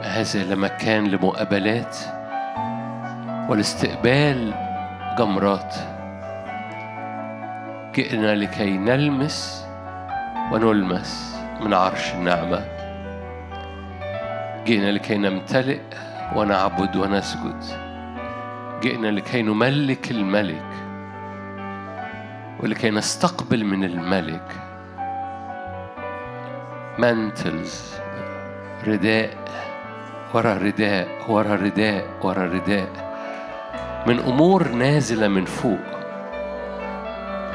ما 0.00 0.06
هذا 0.06 0.42
إلا 0.42 0.54
مكان 0.54 1.04
لمقابلات 1.04 1.96
والاستقبال 3.48 4.54
جمرات. 5.18 5.74
جئنا 7.94 8.34
لكي 8.34 8.78
نلمس 8.78 9.66
ونلمس 10.52 11.36
من 11.60 11.74
عرش 11.74 12.14
النعمة. 12.14 12.64
جئنا 14.66 14.90
لكي 14.92 15.18
نمتلئ 15.18 15.80
ونعبد 16.36 16.96
ونسجد. 16.96 17.64
جئنا 18.82 19.06
لكي 19.06 19.42
نملك 19.42 20.10
الملك 20.10 20.72
ولكي 22.60 22.90
نستقبل 22.90 23.64
من 23.64 23.84
الملك. 23.84 24.65
مانتلز 26.98 27.94
رداء 28.86 29.30
ورا 30.34 30.54
رداء 30.54 31.08
ورا 31.28 31.54
رداء 31.54 32.06
ورا 32.22 32.44
رداء 32.44 32.88
من 34.06 34.18
أمور 34.18 34.68
نازلة 34.68 35.28
من 35.28 35.44
فوق. 35.44 35.86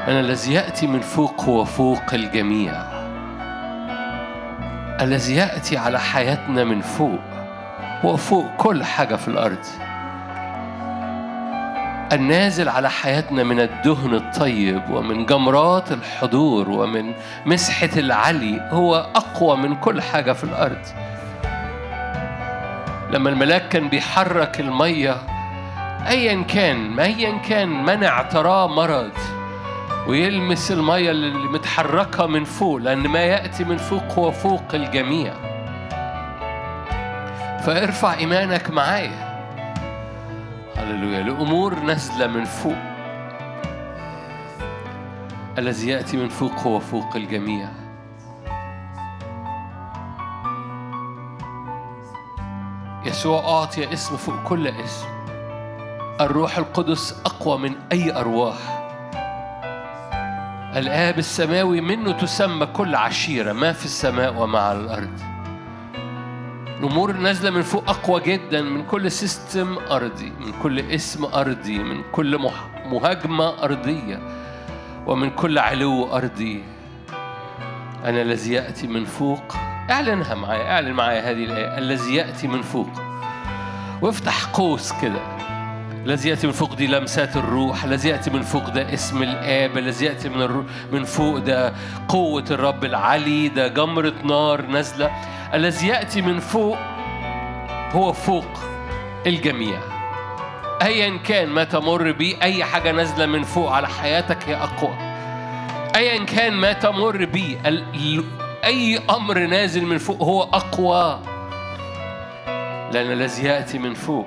أنا 0.08 0.20
الذي 0.20 0.52
يأتي 0.54 0.86
من 0.86 1.00
فوق 1.00 1.40
هو 1.40 1.64
فوق 1.64 2.14
الجميع. 2.14 2.72
الذي 5.00 5.36
يأتي 5.36 5.76
على 5.76 6.00
حياتنا 6.00 6.64
من 6.64 6.80
فوق. 6.80 7.20
هو 8.04 8.16
فوق 8.16 8.46
كل 8.56 8.84
حاجة 8.84 9.14
في 9.14 9.28
الأرض. 9.28 9.64
النازل 12.12 12.68
على 12.68 12.90
حياتنا 12.90 13.42
من 13.42 13.60
الدهن 13.60 14.14
الطيب 14.14 14.82
ومن 14.90 15.26
جمرات 15.26 15.92
الحضور 15.92 16.70
ومن 16.70 17.14
مسحة 17.46 17.90
العلي 17.96 18.68
هو 18.70 18.96
أقوى 18.96 19.56
من 19.56 19.76
كل 19.76 20.02
حاجة 20.02 20.32
في 20.32 20.44
الأرض. 20.44 20.86
لما 23.10 23.30
الملاك 23.30 23.68
كان 23.68 23.88
بيحرك 23.88 24.60
المية 24.60 25.16
أيا 26.08 26.42
كان 26.42 27.00
أيا 27.00 27.38
كان 27.38 27.68
منع 27.84 28.22
تراه 28.22 28.66
مرض 28.66 29.12
ويلمس 30.08 30.72
المية 30.72 31.10
اللي 31.10 31.48
متحركة 31.48 32.26
من 32.26 32.44
فوق 32.44 32.76
لأن 32.76 32.98
ما 32.98 33.20
يأتي 33.20 33.64
من 33.64 33.76
فوق 33.76 34.12
هو 34.18 34.30
فوق 34.30 34.64
الجميع. 34.74 35.32
فارفع 37.62 38.14
إيمانك 38.14 38.70
معايا. 38.70 39.31
هللويا. 40.76 41.22
لأمور 41.22 41.74
نازلة 41.74 42.26
من 42.26 42.44
فوق. 42.44 42.76
الذي 45.58 45.88
يأتي 45.88 46.16
من 46.16 46.28
فوق 46.28 46.60
هو 46.60 46.78
فوق 46.78 47.16
الجميع. 47.16 47.68
يسوع 53.04 53.40
أعطي 53.40 53.92
اسم 53.92 54.16
فوق 54.16 54.42
كل 54.44 54.68
اسم. 54.68 55.06
الروح 56.20 56.58
القدس 56.58 57.22
أقوى 57.26 57.58
من 57.58 57.74
أي 57.92 58.16
أرواح. 58.16 58.56
الآب 60.76 61.18
السماوي 61.18 61.80
منه 61.80 62.12
تسمى 62.12 62.66
كل 62.66 62.94
عشيرة 62.94 63.52
ما 63.52 63.72
في 63.72 63.84
السماء 63.84 64.42
وما 64.42 64.58
على 64.60 64.78
الأرض. 64.78 65.31
الأمور 66.82 67.10
النازلة 67.10 67.50
من 67.50 67.62
فوق 67.62 67.90
أقوى 67.90 68.20
جدا 68.20 68.62
من 68.62 68.86
كل 68.86 69.10
سيستم 69.10 69.78
أرضي 69.90 70.32
من 70.40 70.52
كل 70.62 70.80
اسم 70.80 71.24
أرضي 71.24 71.78
من 71.78 72.02
كل 72.12 72.38
مهاجمة 72.86 73.64
أرضية 73.64 74.20
ومن 75.06 75.30
كل 75.30 75.58
علو 75.58 76.16
أرضي. 76.16 76.64
أنا 78.04 78.22
الذي 78.22 78.52
يأتي 78.52 78.86
من 78.86 79.04
فوق. 79.04 79.42
أعلنها 79.90 80.34
معايا 80.34 80.72
أعلن 80.72 80.92
معايا 80.92 81.30
هذه 81.30 81.44
الآية. 81.44 81.78
الذي 81.78 82.14
يأتي 82.14 82.48
من 82.48 82.62
فوق. 82.62 82.90
وافتح 84.02 84.44
قوس 84.44 84.92
كده. 85.02 85.22
الذي 86.04 86.28
يأتي 86.28 86.46
من 86.46 86.52
فوق 86.52 86.74
دي 86.74 86.86
لمسات 86.86 87.36
الروح. 87.36 87.84
الذي 87.84 88.08
يأتي 88.08 88.30
من 88.30 88.42
فوق 88.42 88.68
ده 88.68 88.94
اسم 88.94 89.22
الآب. 89.22 89.78
الذي 89.78 90.04
يأتي 90.04 90.28
من 90.28 90.64
من 90.92 91.04
فوق 91.04 91.38
ده 91.38 91.72
قوة 92.08 92.44
الرب 92.50 92.84
العلي. 92.84 93.48
ده 93.48 93.68
جمرة 93.68 94.14
نار 94.24 94.66
نازلة. 94.66 95.10
الذي 95.54 95.88
يأتي 95.88 96.22
من 96.22 96.40
فوق 96.40 96.78
هو 97.92 98.12
فوق 98.12 98.44
الجميع. 99.26 99.78
أيا 100.82 101.16
كان 101.16 101.48
ما 101.48 101.64
تمر 101.64 102.12
بيه 102.12 102.42
أي 102.42 102.64
حاجة 102.64 102.92
نازلة 102.92 103.26
من 103.26 103.42
فوق 103.42 103.70
على 103.72 103.88
حياتك 103.88 104.48
هي 104.48 104.56
أقوى. 104.56 104.96
أيا 105.96 106.24
كان 106.24 106.52
ما 106.52 106.72
تمر 106.72 107.24
ال- 107.66 108.24
أي 108.64 109.00
أمر 109.10 109.38
نازل 109.38 109.84
من 109.84 109.98
فوق 109.98 110.22
هو 110.22 110.42
أقوى. 110.42 111.20
لأن 112.92 113.12
الذي 113.12 113.46
يأتي 113.46 113.78
من 113.78 113.94
فوق 113.94 114.26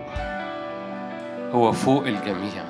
هو 1.52 1.72
فوق 1.72 2.04
الجميع. 2.08 2.64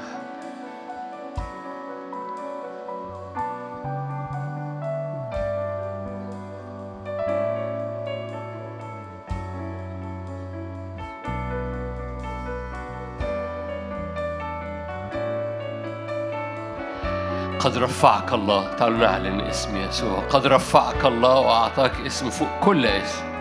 قد 17.66 17.78
رفعك 17.78 18.34
الله. 18.34 18.74
تعالوا 18.76 18.98
نعلن 18.98 19.42
اسم 19.42 19.78
يسوع. 19.78 20.20
قد 20.30 20.48
رفعك 20.48 21.06
الله 21.06 21.40
وأعطاك 21.40 22.02
اسم 22.06 22.30
فوق 22.30 22.60
كل 22.64 22.86
اسم. 22.86 23.35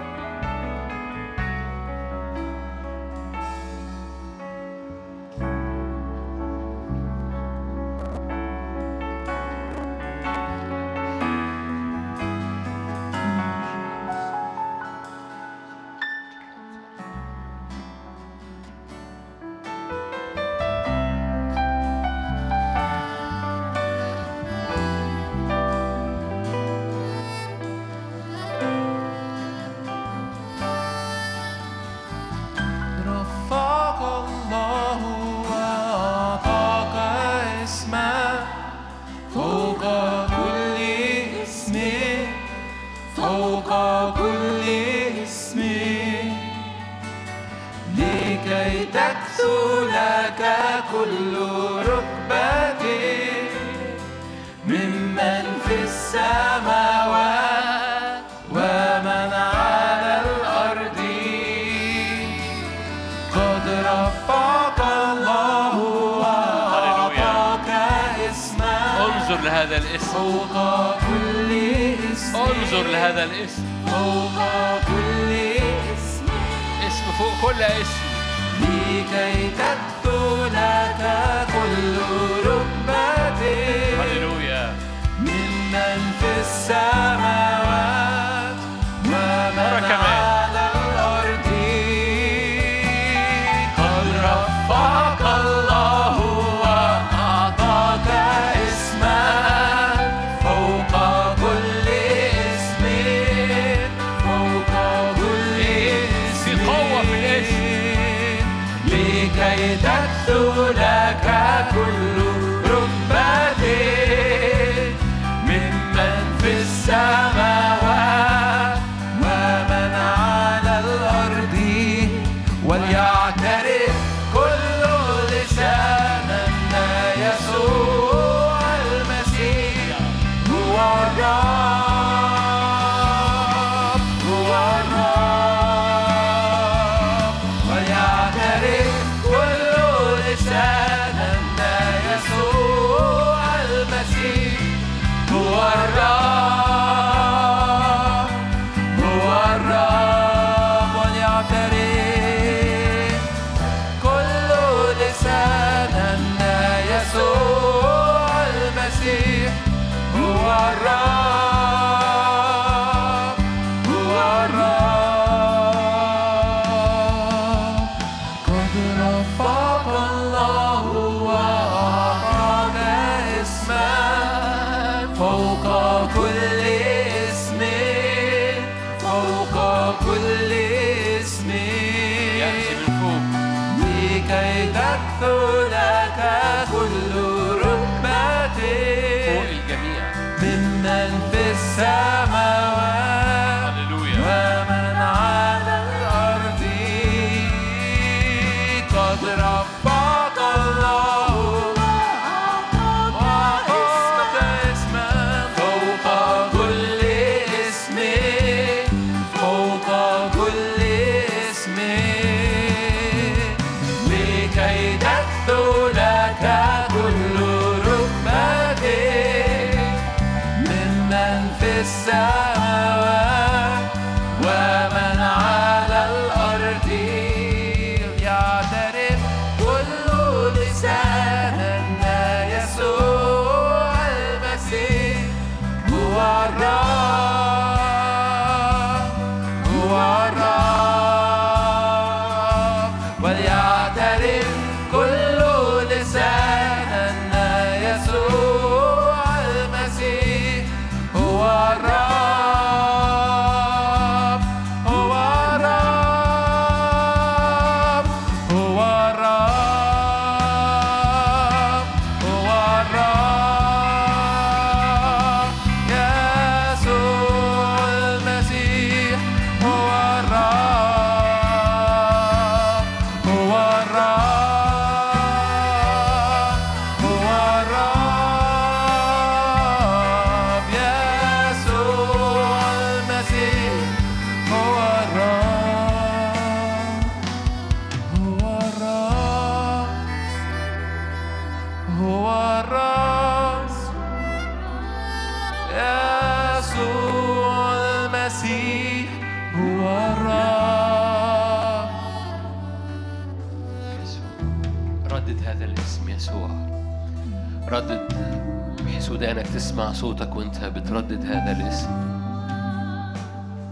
تسمع 309.75 309.93
صوتك 309.93 310.37
وانت 310.37 310.65
بتردد 310.65 311.27
هذا 311.27 311.53
الاسم. 311.53 311.91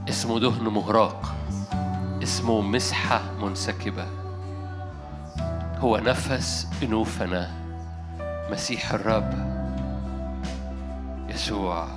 اسمه 0.08 0.40
دهن 0.40 0.64
مهراق. 0.68 1.34
اسمه 2.22 2.60
مسحة 2.60 3.22
منسكبة. 3.42 4.06
هو 5.78 5.96
نفس 5.96 6.68
أنوفنا 6.82 7.50
مسيح 8.50 8.92
الرب. 8.92 9.32
يسوع. 11.28 11.88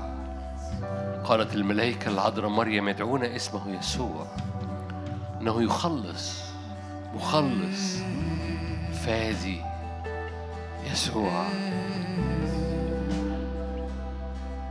قالت 1.23 1.55
الملائكة 1.55 2.09
العذراء 2.11 2.49
مريم 2.49 2.89
يدعون 2.89 3.23
اسمه 3.23 3.69
يسوع. 3.79 4.27
إنه 5.41 5.63
يخلص. 5.63 6.41
مخلص. 7.15 7.97
فادي 9.05 9.61
يسوع. 10.91 11.45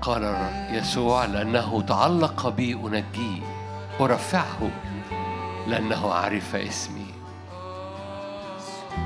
قال 0.05 0.37
يسوع 0.71 1.25
لأنه 1.25 1.83
تعلق 1.83 2.49
بي 2.49 2.75
أنجيه 2.75 3.43
أرفعه 4.01 4.71
لأنه 5.67 6.13
عرف 6.13 6.57
اسمي. 6.57 7.07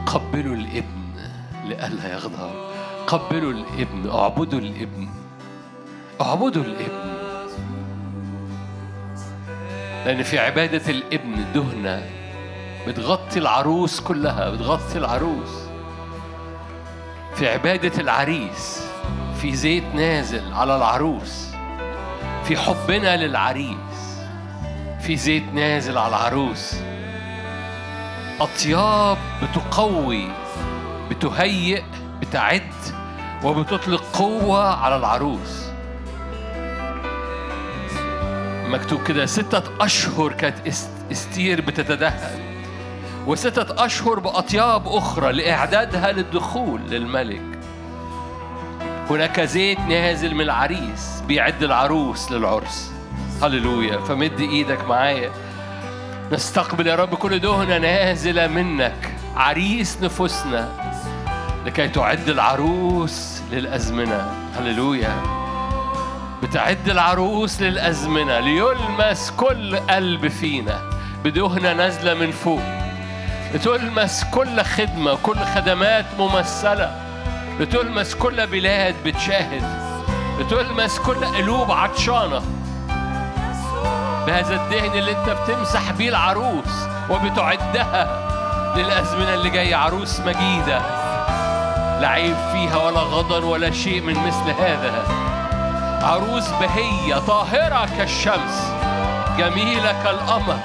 قبلوا 0.07 0.57
الابن 0.57 1.14
لئلا 1.64 2.12
يغضب 2.12 2.51
قبلوا 3.07 3.53
الابن 3.53 4.11
اعبدوا 4.11 4.59
الابن. 4.59 5.09
اعبدوا 6.20 6.62
الابن. 6.62 7.18
لأن 10.07 10.22
في 10.22 10.38
عبادة 10.38 10.90
الابن 10.90 11.53
دهنة 11.55 12.03
بتغطي 12.86 13.38
العروس 13.38 14.01
كلها 14.01 14.51
بتغطي 14.51 14.99
العروس. 14.99 15.68
في 17.34 17.49
عبادة 17.49 18.01
العريس. 18.01 18.88
في 19.43 19.57
زيت 19.57 19.84
نازل 19.95 20.53
على 20.53 20.76
العروس 20.76 21.47
في 22.45 22.57
حبنا 22.57 23.16
للعريس 23.16 24.18
في 25.01 25.16
زيت 25.16 25.43
نازل 25.53 25.99
على 25.99 26.09
العروس. 26.09 26.74
أطياب 28.41 29.18
بتقوي 29.43 30.28
بتهيئ 31.11 31.82
بتعد 32.20 32.72
وبتطلق 33.45 34.03
قوة 34.12 34.74
على 34.74 34.97
العروس. 34.97 35.68
مكتوب 38.68 39.03
كده 39.03 39.26
ستة 39.26 39.62
أشهر 39.80 40.32
كانت 40.32 40.57
إست- 40.68 41.11
إستير 41.12 41.61
بتتدهن 41.61 42.41
وستة 43.26 43.84
أشهر 43.84 44.18
بأطياب 44.18 44.89
أخرى 44.89 45.32
لإعدادها 45.32 46.12
للدخول 46.12 46.80
للملك. 46.80 47.47
هناك 49.11 49.40
زيت 49.40 49.80
نازل 49.80 50.34
من 50.34 50.40
العريس 50.40 51.22
بيعد 51.26 51.62
العروس 51.62 52.32
للعرس. 52.32 52.92
هللويا. 53.42 53.98
فمد 53.98 54.40
إيدك 54.40 54.84
معايا. 54.84 55.30
نستقبل 56.32 56.86
يا 56.86 56.96
رب 56.96 57.14
كل 57.14 57.38
دهنة 57.38 57.78
نازلة 57.78 58.46
منك. 58.46 59.14
عريس 59.36 59.98
نفوسنا 60.02 60.68
لكي 61.66 61.88
تعد 61.88 62.28
العروس 62.28 63.40
للأزمنة. 63.52 64.30
هللويا. 64.59 65.22
بتعد 66.42 66.88
العروس 66.88 67.61
للأزمنة. 67.61 68.40
ليلمس 68.40 69.30
كل 69.30 69.76
قلب 69.76 70.28
فينا 70.28 70.80
بدهنة 71.24 71.72
نازلة 71.72 72.14
من 72.14 72.30
فوق. 72.30 72.62
بتلمس 73.54 74.24
كل 74.24 74.62
خدمة 74.62 75.14
كل 75.22 75.38
خدمات 75.38 76.06
ممثلة. 76.18 77.07
بتلمس 77.61 78.14
كل 78.14 78.46
بلاد 78.46 78.94
بتشاهد. 79.04 79.62
بتلمس 80.38 80.98
كل 80.98 81.24
قلوب 81.24 81.72
عطشانة. 81.72 82.42
بهذا 84.26 84.54
الدهن 84.54 84.98
اللي 84.98 85.11
انت 85.11 85.30
بتمسح 85.30 85.92
بيه 85.92 86.09
العروس 86.09 86.86
وبتعدها 87.11 88.28
للأزمنة 88.76 89.34
اللي 89.34 89.50
جاية. 89.50 89.76
عروس 89.76 90.20
مجيدة. 90.20 90.78
لا 92.00 92.09
عيب 92.09 92.36
فيها 92.52 92.76
ولا 92.76 93.00
غضن 93.00 93.44
ولا 93.44 93.70
شيء 93.70 94.02
من 94.02 94.14
مثل 94.14 94.62
هذا. 94.62 95.04
عروس 96.02 96.48
بهية 96.48 97.18
طاهرة 97.18 97.88
كالشمس 97.98 98.72
جميلة 99.38 100.02
كالقمر 100.04 100.59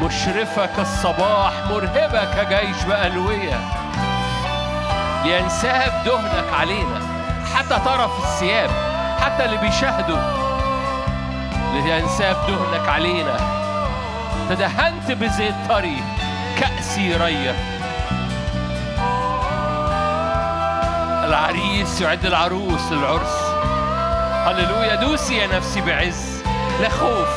مشرفة 0.00 0.66
كالصباح 0.66 1.52
مرهبة 1.70 2.24
كجيش 2.24 2.82
بألوية 2.82 3.83
لينساب 5.24 6.02
دهنك 6.04 6.52
علينا 6.52 7.00
حتى 7.54 7.78
طرف 7.84 8.24
الثياب 8.24 8.70
حتى 9.20 9.44
اللي 9.44 9.56
بيشاهدوا 9.56 10.18
لينساب 11.72 12.36
دهنك 12.48 12.88
علينا. 12.88 13.36
تدهنت 14.48 15.10
بزيت 15.10 15.54
طري 15.68 16.02
كأسي 16.60 17.16
رية 17.16 17.54
العريس 21.24 22.00
يعد 22.00 22.26
العروس 22.26 22.92
للعرس. 22.92 23.36
هللويا 24.46 24.94
دوسي 24.94 25.36
يا 25.36 25.46
نفسي 25.46 25.80
بعز. 25.80 26.42
لا 26.80 26.88
خوف 26.88 27.28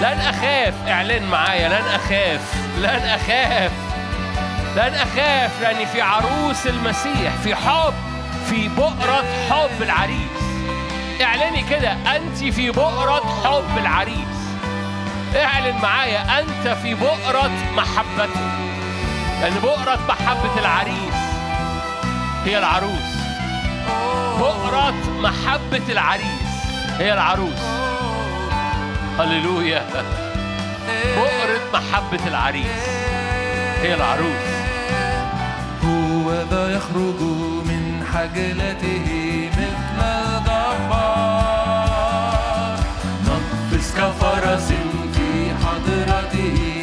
لن 0.00 0.20
أخاف 0.20 0.74
إعلن 0.88 1.22
معايا 1.24 1.68
لن 1.68 1.86
أخاف 1.94 2.54
لن 2.78 3.08
أخاف. 3.08 3.72
لن 4.76 4.94
أخاف 4.94 5.60
لأني 5.62 5.86
في 5.86 6.00
عروس 6.02 6.66
المسيح 6.66 7.32
في 7.44 7.54
حب 7.54 7.94
في 8.50 8.68
بؤرة 8.68 9.24
حب 9.50 9.82
العريس. 9.82 10.42
اعلني 11.22 11.62
كده 11.70 11.92
أنت 12.16 12.38
في 12.38 12.70
بؤرة 12.70 13.22
حب 13.44 13.78
العريس. 13.78 14.32
اعلن 15.36 15.78
معايا 15.82 16.40
أنت 16.40 16.68
في 16.82 16.94
بؤرة 16.94 17.50
محبته. 17.76 18.40
لأن 19.40 19.52
بؤرة 19.62 19.98
محبة 20.08 20.60
العريس 20.60 21.14
هي 22.44 22.58
العروس. 22.58 23.12
بؤرة 24.38 24.94
محبة 25.20 25.92
العريس 25.92 26.52
هي 26.98 27.12
العروس. 27.12 27.62
هللويا. 29.18 29.86
بؤرة 31.18 31.60
محبة 31.80 32.26
العريس 32.26 32.88
هي 33.82 33.94
العروس. 33.94 34.61
يخرج 36.82 37.20
من 37.64 38.04
حجلته 38.12 39.08
مثل 39.52 39.98
الجبار 40.04 41.22
نقفز 43.26 43.88
كفرس 43.94 44.68
في 45.14 45.28
حضرته. 45.62 46.81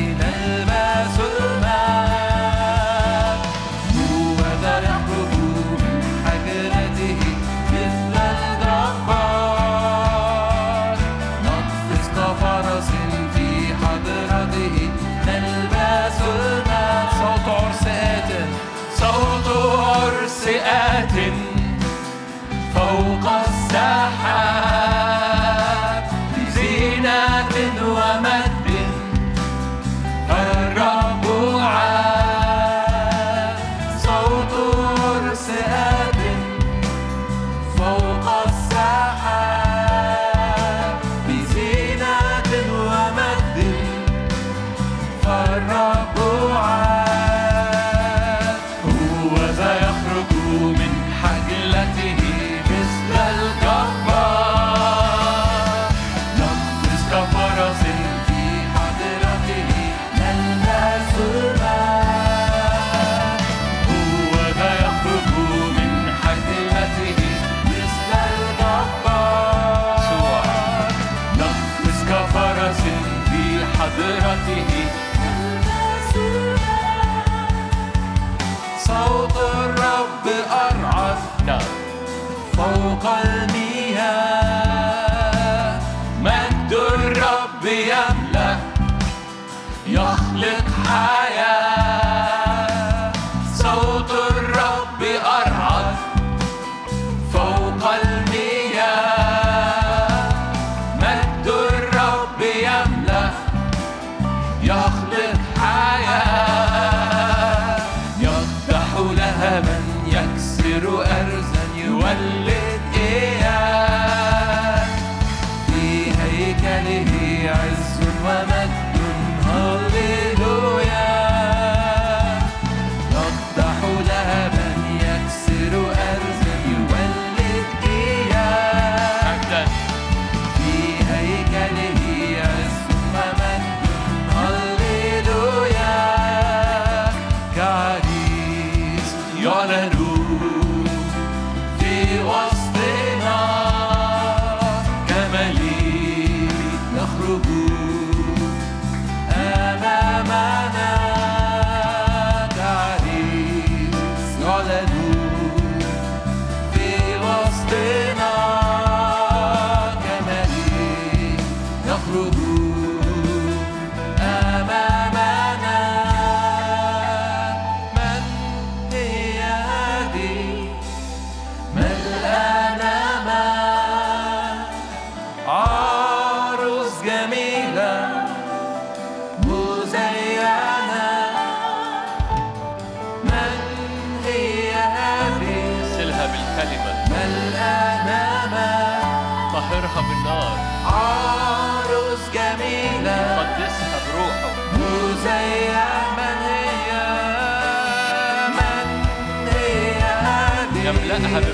فوق 22.75 23.48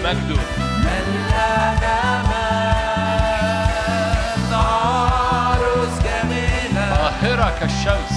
مجده 0.05 0.41
ملأنا 0.85 2.23
ماء 2.23 3.71
عروس 4.53 5.95
جميلة 6.03 6.95
طاهرة 6.95 7.59
كالشمس 7.59 8.14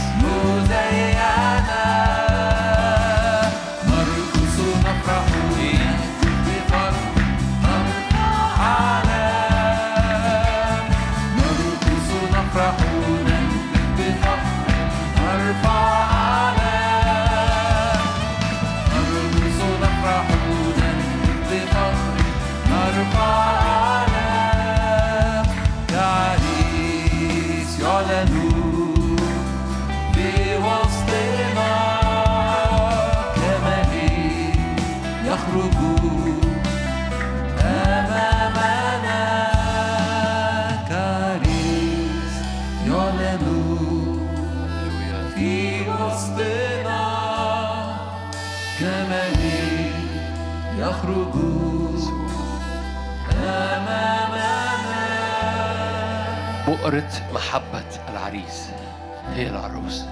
هي 59.38 59.50
العروسة 59.50 60.08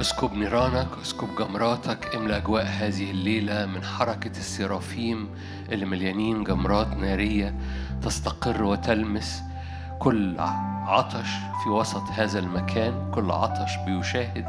اسكب 0.00 0.32
نيرانك 0.32 0.88
اسكب 1.02 1.28
جمراتك 1.38 2.14
املأ 2.14 2.36
أجواء 2.36 2.64
هذه 2.64 3.10
الليلة 3.10 3.66
من 3.66 3.84
حركة 3.84 4.30
السرافيم 4.30 5.28
اللي 5.72 5.86
مليانين 5.86 6.44
جمرات 6.44 6.96
نارية 6.96 7.54
تستقر 8.02 8.62
وتلمس 8.62 9.42
كل 9.98 10.40
عطش 10.86 11.28
في 11.64 11.68
وسط 11.70 12.02
هذا 12.16 12.38
المكان 12.38 13.10
كل 13.14 13.30
عطش 13.30 13.76
بيشاهد 13.86 14.46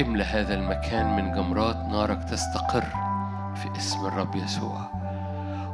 املأ 0.00 0.24
هذا 0.24 0.54
المكان 0.54 1.16
من 1.16 1.32
جمرات 1.32 1.76
نارك 1.76 2.24
تستقر 2.24 2.84
في 3.54 3.78
اسم 3.78 4.06
الرب 4.06 4.34
يسوع. 4.34 4.99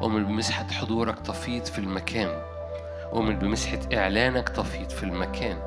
ومن 0.01 0.25
بمسحة 0.25 0.67
حضورك 0.67 1.21
تفيض 1.21 1.65
في 1.65 1.79
المكان. 1.79 2.43
ومن 3.13 3.39
بمسحة 3.39 3.79
إعلانك 3.95 4.49
تفيض 4.49 4.91
في 4.91 5.03
المكان. 5.03 5.59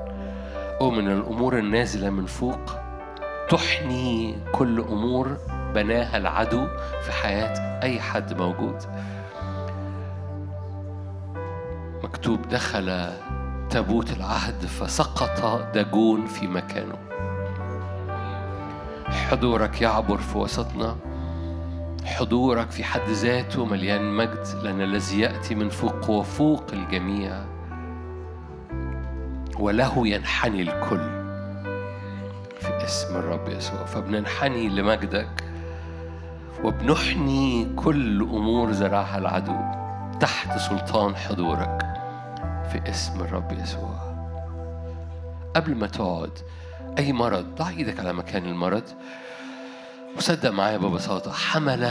ومن 0.81 1.07
الأمور 1.11 1.57
النازلة 1.57 2.09
من 2.09 2.25
فوق 2.25 2.59
تحني 3.49 4.35
كل 4.51 4.79
أمور 4.79 5.37
بناها 5.73 6.17
العدو 6.17 6.67
في 7.01 7.11
حياة 7.11 7.79
أي 7.83 8.01
حد 8.01 8.33
موجود. 8.41 8.83
مكتوب 12.03 12.41
دخل 12.41 13.13
تابوت 13.69 14.11
العهد 14.17 14.65
فسقط 14.65 15.61
داجون 15.73 16.25
في 16.25 16.47
مكانه. 16.47 16.95
حضورك 19.09 19.81
يعبر 19.81 20.17
في 20.17 20.37
وسطنا 20.37 20.95
حضورك 22.05 22.71
في 22.71 22.83
حد 22.83 23.09
ذاته 23.09 23.65
مليان 23.65 24.17
مجد 24.17 24.47
لأن 24.63 24.81
الذي 24.81 25.19
يأتي 25.19 25.55
من 25.55 25.69
فوق 25.69 26.05
هو 26.05 26.23
فوق 26.23 26.65
الجميع. 26.73 27.45
وله 29.59 30.07
ينحني 30.07 30.61
الكل 30.61 31.09
في 32.59 32.83
اسم 32.83 33.15
الرب 33.15 33.49
يسوع. 33.49 33.85
فبننحني 33.85 34.69
لمجدك 34.69 35.43
وبنحني 36.63 37.67
كل 37.75 38.21
أمور 38.21 38.71
زرعها 38.71 39.17
العدو 39.17 39.55
تحت 40.19 40.57
سلطان 40.57 41.15
حضورك 41.15 41.81
في 42.71 42.89
اسم 42.89 43.21
الرب 43.21 43.51
يسوع. 43.51 44.09
قبل 45.55 45.75
ما 45.75 45.87
تقعد 45.87 46.39
أي 46.97 47.13
مرض؟ 47.13 47.45
ضع 47.55 47.69
إيدك 47.69 47.99
على 47.99 48.13
مكان 48.13 48.45
المرض. 48.45 48.83
وصدق 50.17 50.51
معايا 50.51 50.77
ببساطة 50.77 51.31
حمل 51.31 51.83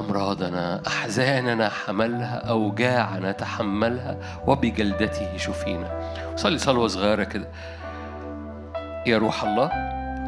أمراضنا 0.00 0.82
أحزاننا 0.86 1.68
حملها 1.68 2.48
أوجاعنا 2.48 3.32
تحملها 3.32 4.16
وبجلدته 4.46 5.36
شفينا. 5.36 6.00
صلي 6.36 6.58
صلوة 6.58 6.88
صغيرة 6.88 7.24
كده. 7.24 7.48
يا 9.06 9.18
روح 9.18 9.44
الله 9.44 9.66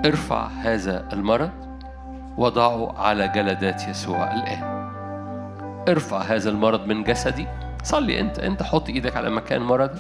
ارفع 0.07 0.47
هذا 0.47 1.09
المرض 1.12 1.51
وضعه 2.37 2.99
على 2.99 3.29
جلدات 3.29 3.89
يسوع 3.89 4.35
الآن. 4.35 4.62
ارفع 5.89 6.19
هذا 6.19 6.51
المرض 6.51 6.87
من 6.87 7.05
جسدي. 7.05 7.47
صلي 7.82 8.20
انت 8.20 8.39
انت 8.39 8.62
حط 8.62 8.89
إيدك 8.89 9.16
على 9.16 9.31
مكان 9.31 9.61
مرضك 9.62 9.93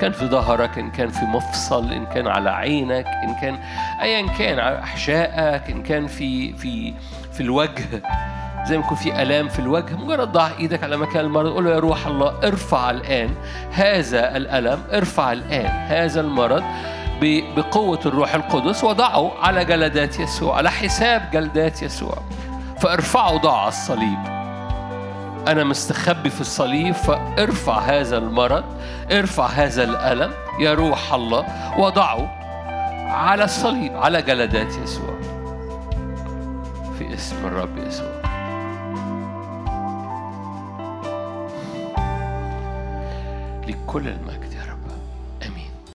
كان 0.00 0.12
في 0.12 0.26
ظهرك 0.26 0.78
إن 0.78 0.90
كان 0.90 1.08
في 1.08 1.24
مفصل 1.24 1.92
إن 1.92 2.06
كان 2.06 2.26
على 2.28 2.50
عينك 2.50 3.06
إن 3.06 3.34
كان 3.34 3.58
ايا 4.02 4.26
كان 4.26 4.58
على 4.58 4.78
أحشائك 4.78 5.70
إن 5.70 5.82
كان 5.82 6.06
في 6.06 6.52
في 6.52 6.94
في 7.32 7.40
الوجه 7.40 8.02
زي 8.66 8.78
ما 8.78 8.84
يكون 8.84 8.96
في 8.96 9.22
آلام 9.22 9.48
في 9.48 9.58
الوجه 9.58 9.96
مجرد 9.96 10.32
ضع 10.32 10.48
إيدك 10.58 10.82
على 10.82 10.96
مكان 10.96 11.24
المرض 11.24 11.52
قول 11.52 11.64
له 11.64 11.70
يا 11.70 11.78
روح 11.78 12.06
الله 12.06 12.34
ارفع 12.44 12.90
الآن 12.90 13.30
هذا 13.72 14.36
الألم 14.36 14.82
ارفع 14.92 15.32
الآن 15.32 15.66
هذا 15.66 16.20
المرض 16.20 16.62
ب- 17.20 17.54
بقوة 17.56 18.00
الروح 18.06 18.34
القدس 18.34 18.84
وضعه 18.84 19.32
على 19.42 19.64
جلدات 19.64 20.20
يسوع 20.20 20.56
على 20.56 20.70
حساب 20.70 21.30
جلدات 21.32 21.82
يسوع 21.82 22.18
فارفعه 22.80 23.36
ضع 23.36 23.68
الصليب. 23.68 24.37
أنا 25.48 25.64
مستخبي 25.64 26.30
في 26.30 26.40
الصليب 26.40 26.94
فارفع 26.94 27.78
هذا 27.78 28.18
المرض 28.18 28.64
ارفع 29.12 29.46
هذا 29.46 29.84
الألم 29.84 30.32
يا 30.60 30.74
روح 30.74 31.12
الله 31.14 31.46
وضعه 31.78 32.38
على 33.12 33.44
الصليب 33.44 33.96
على 33.96 34.22
جلدات 34.22 34.76
يسوع. 34.76 35.18
في 36.98 37.14
اسم 37.14 37.36
الرب 37.46 37.78
يسوع. 37.78 38.18
لكل 43.68 44.08
المجد. 44.08 44.37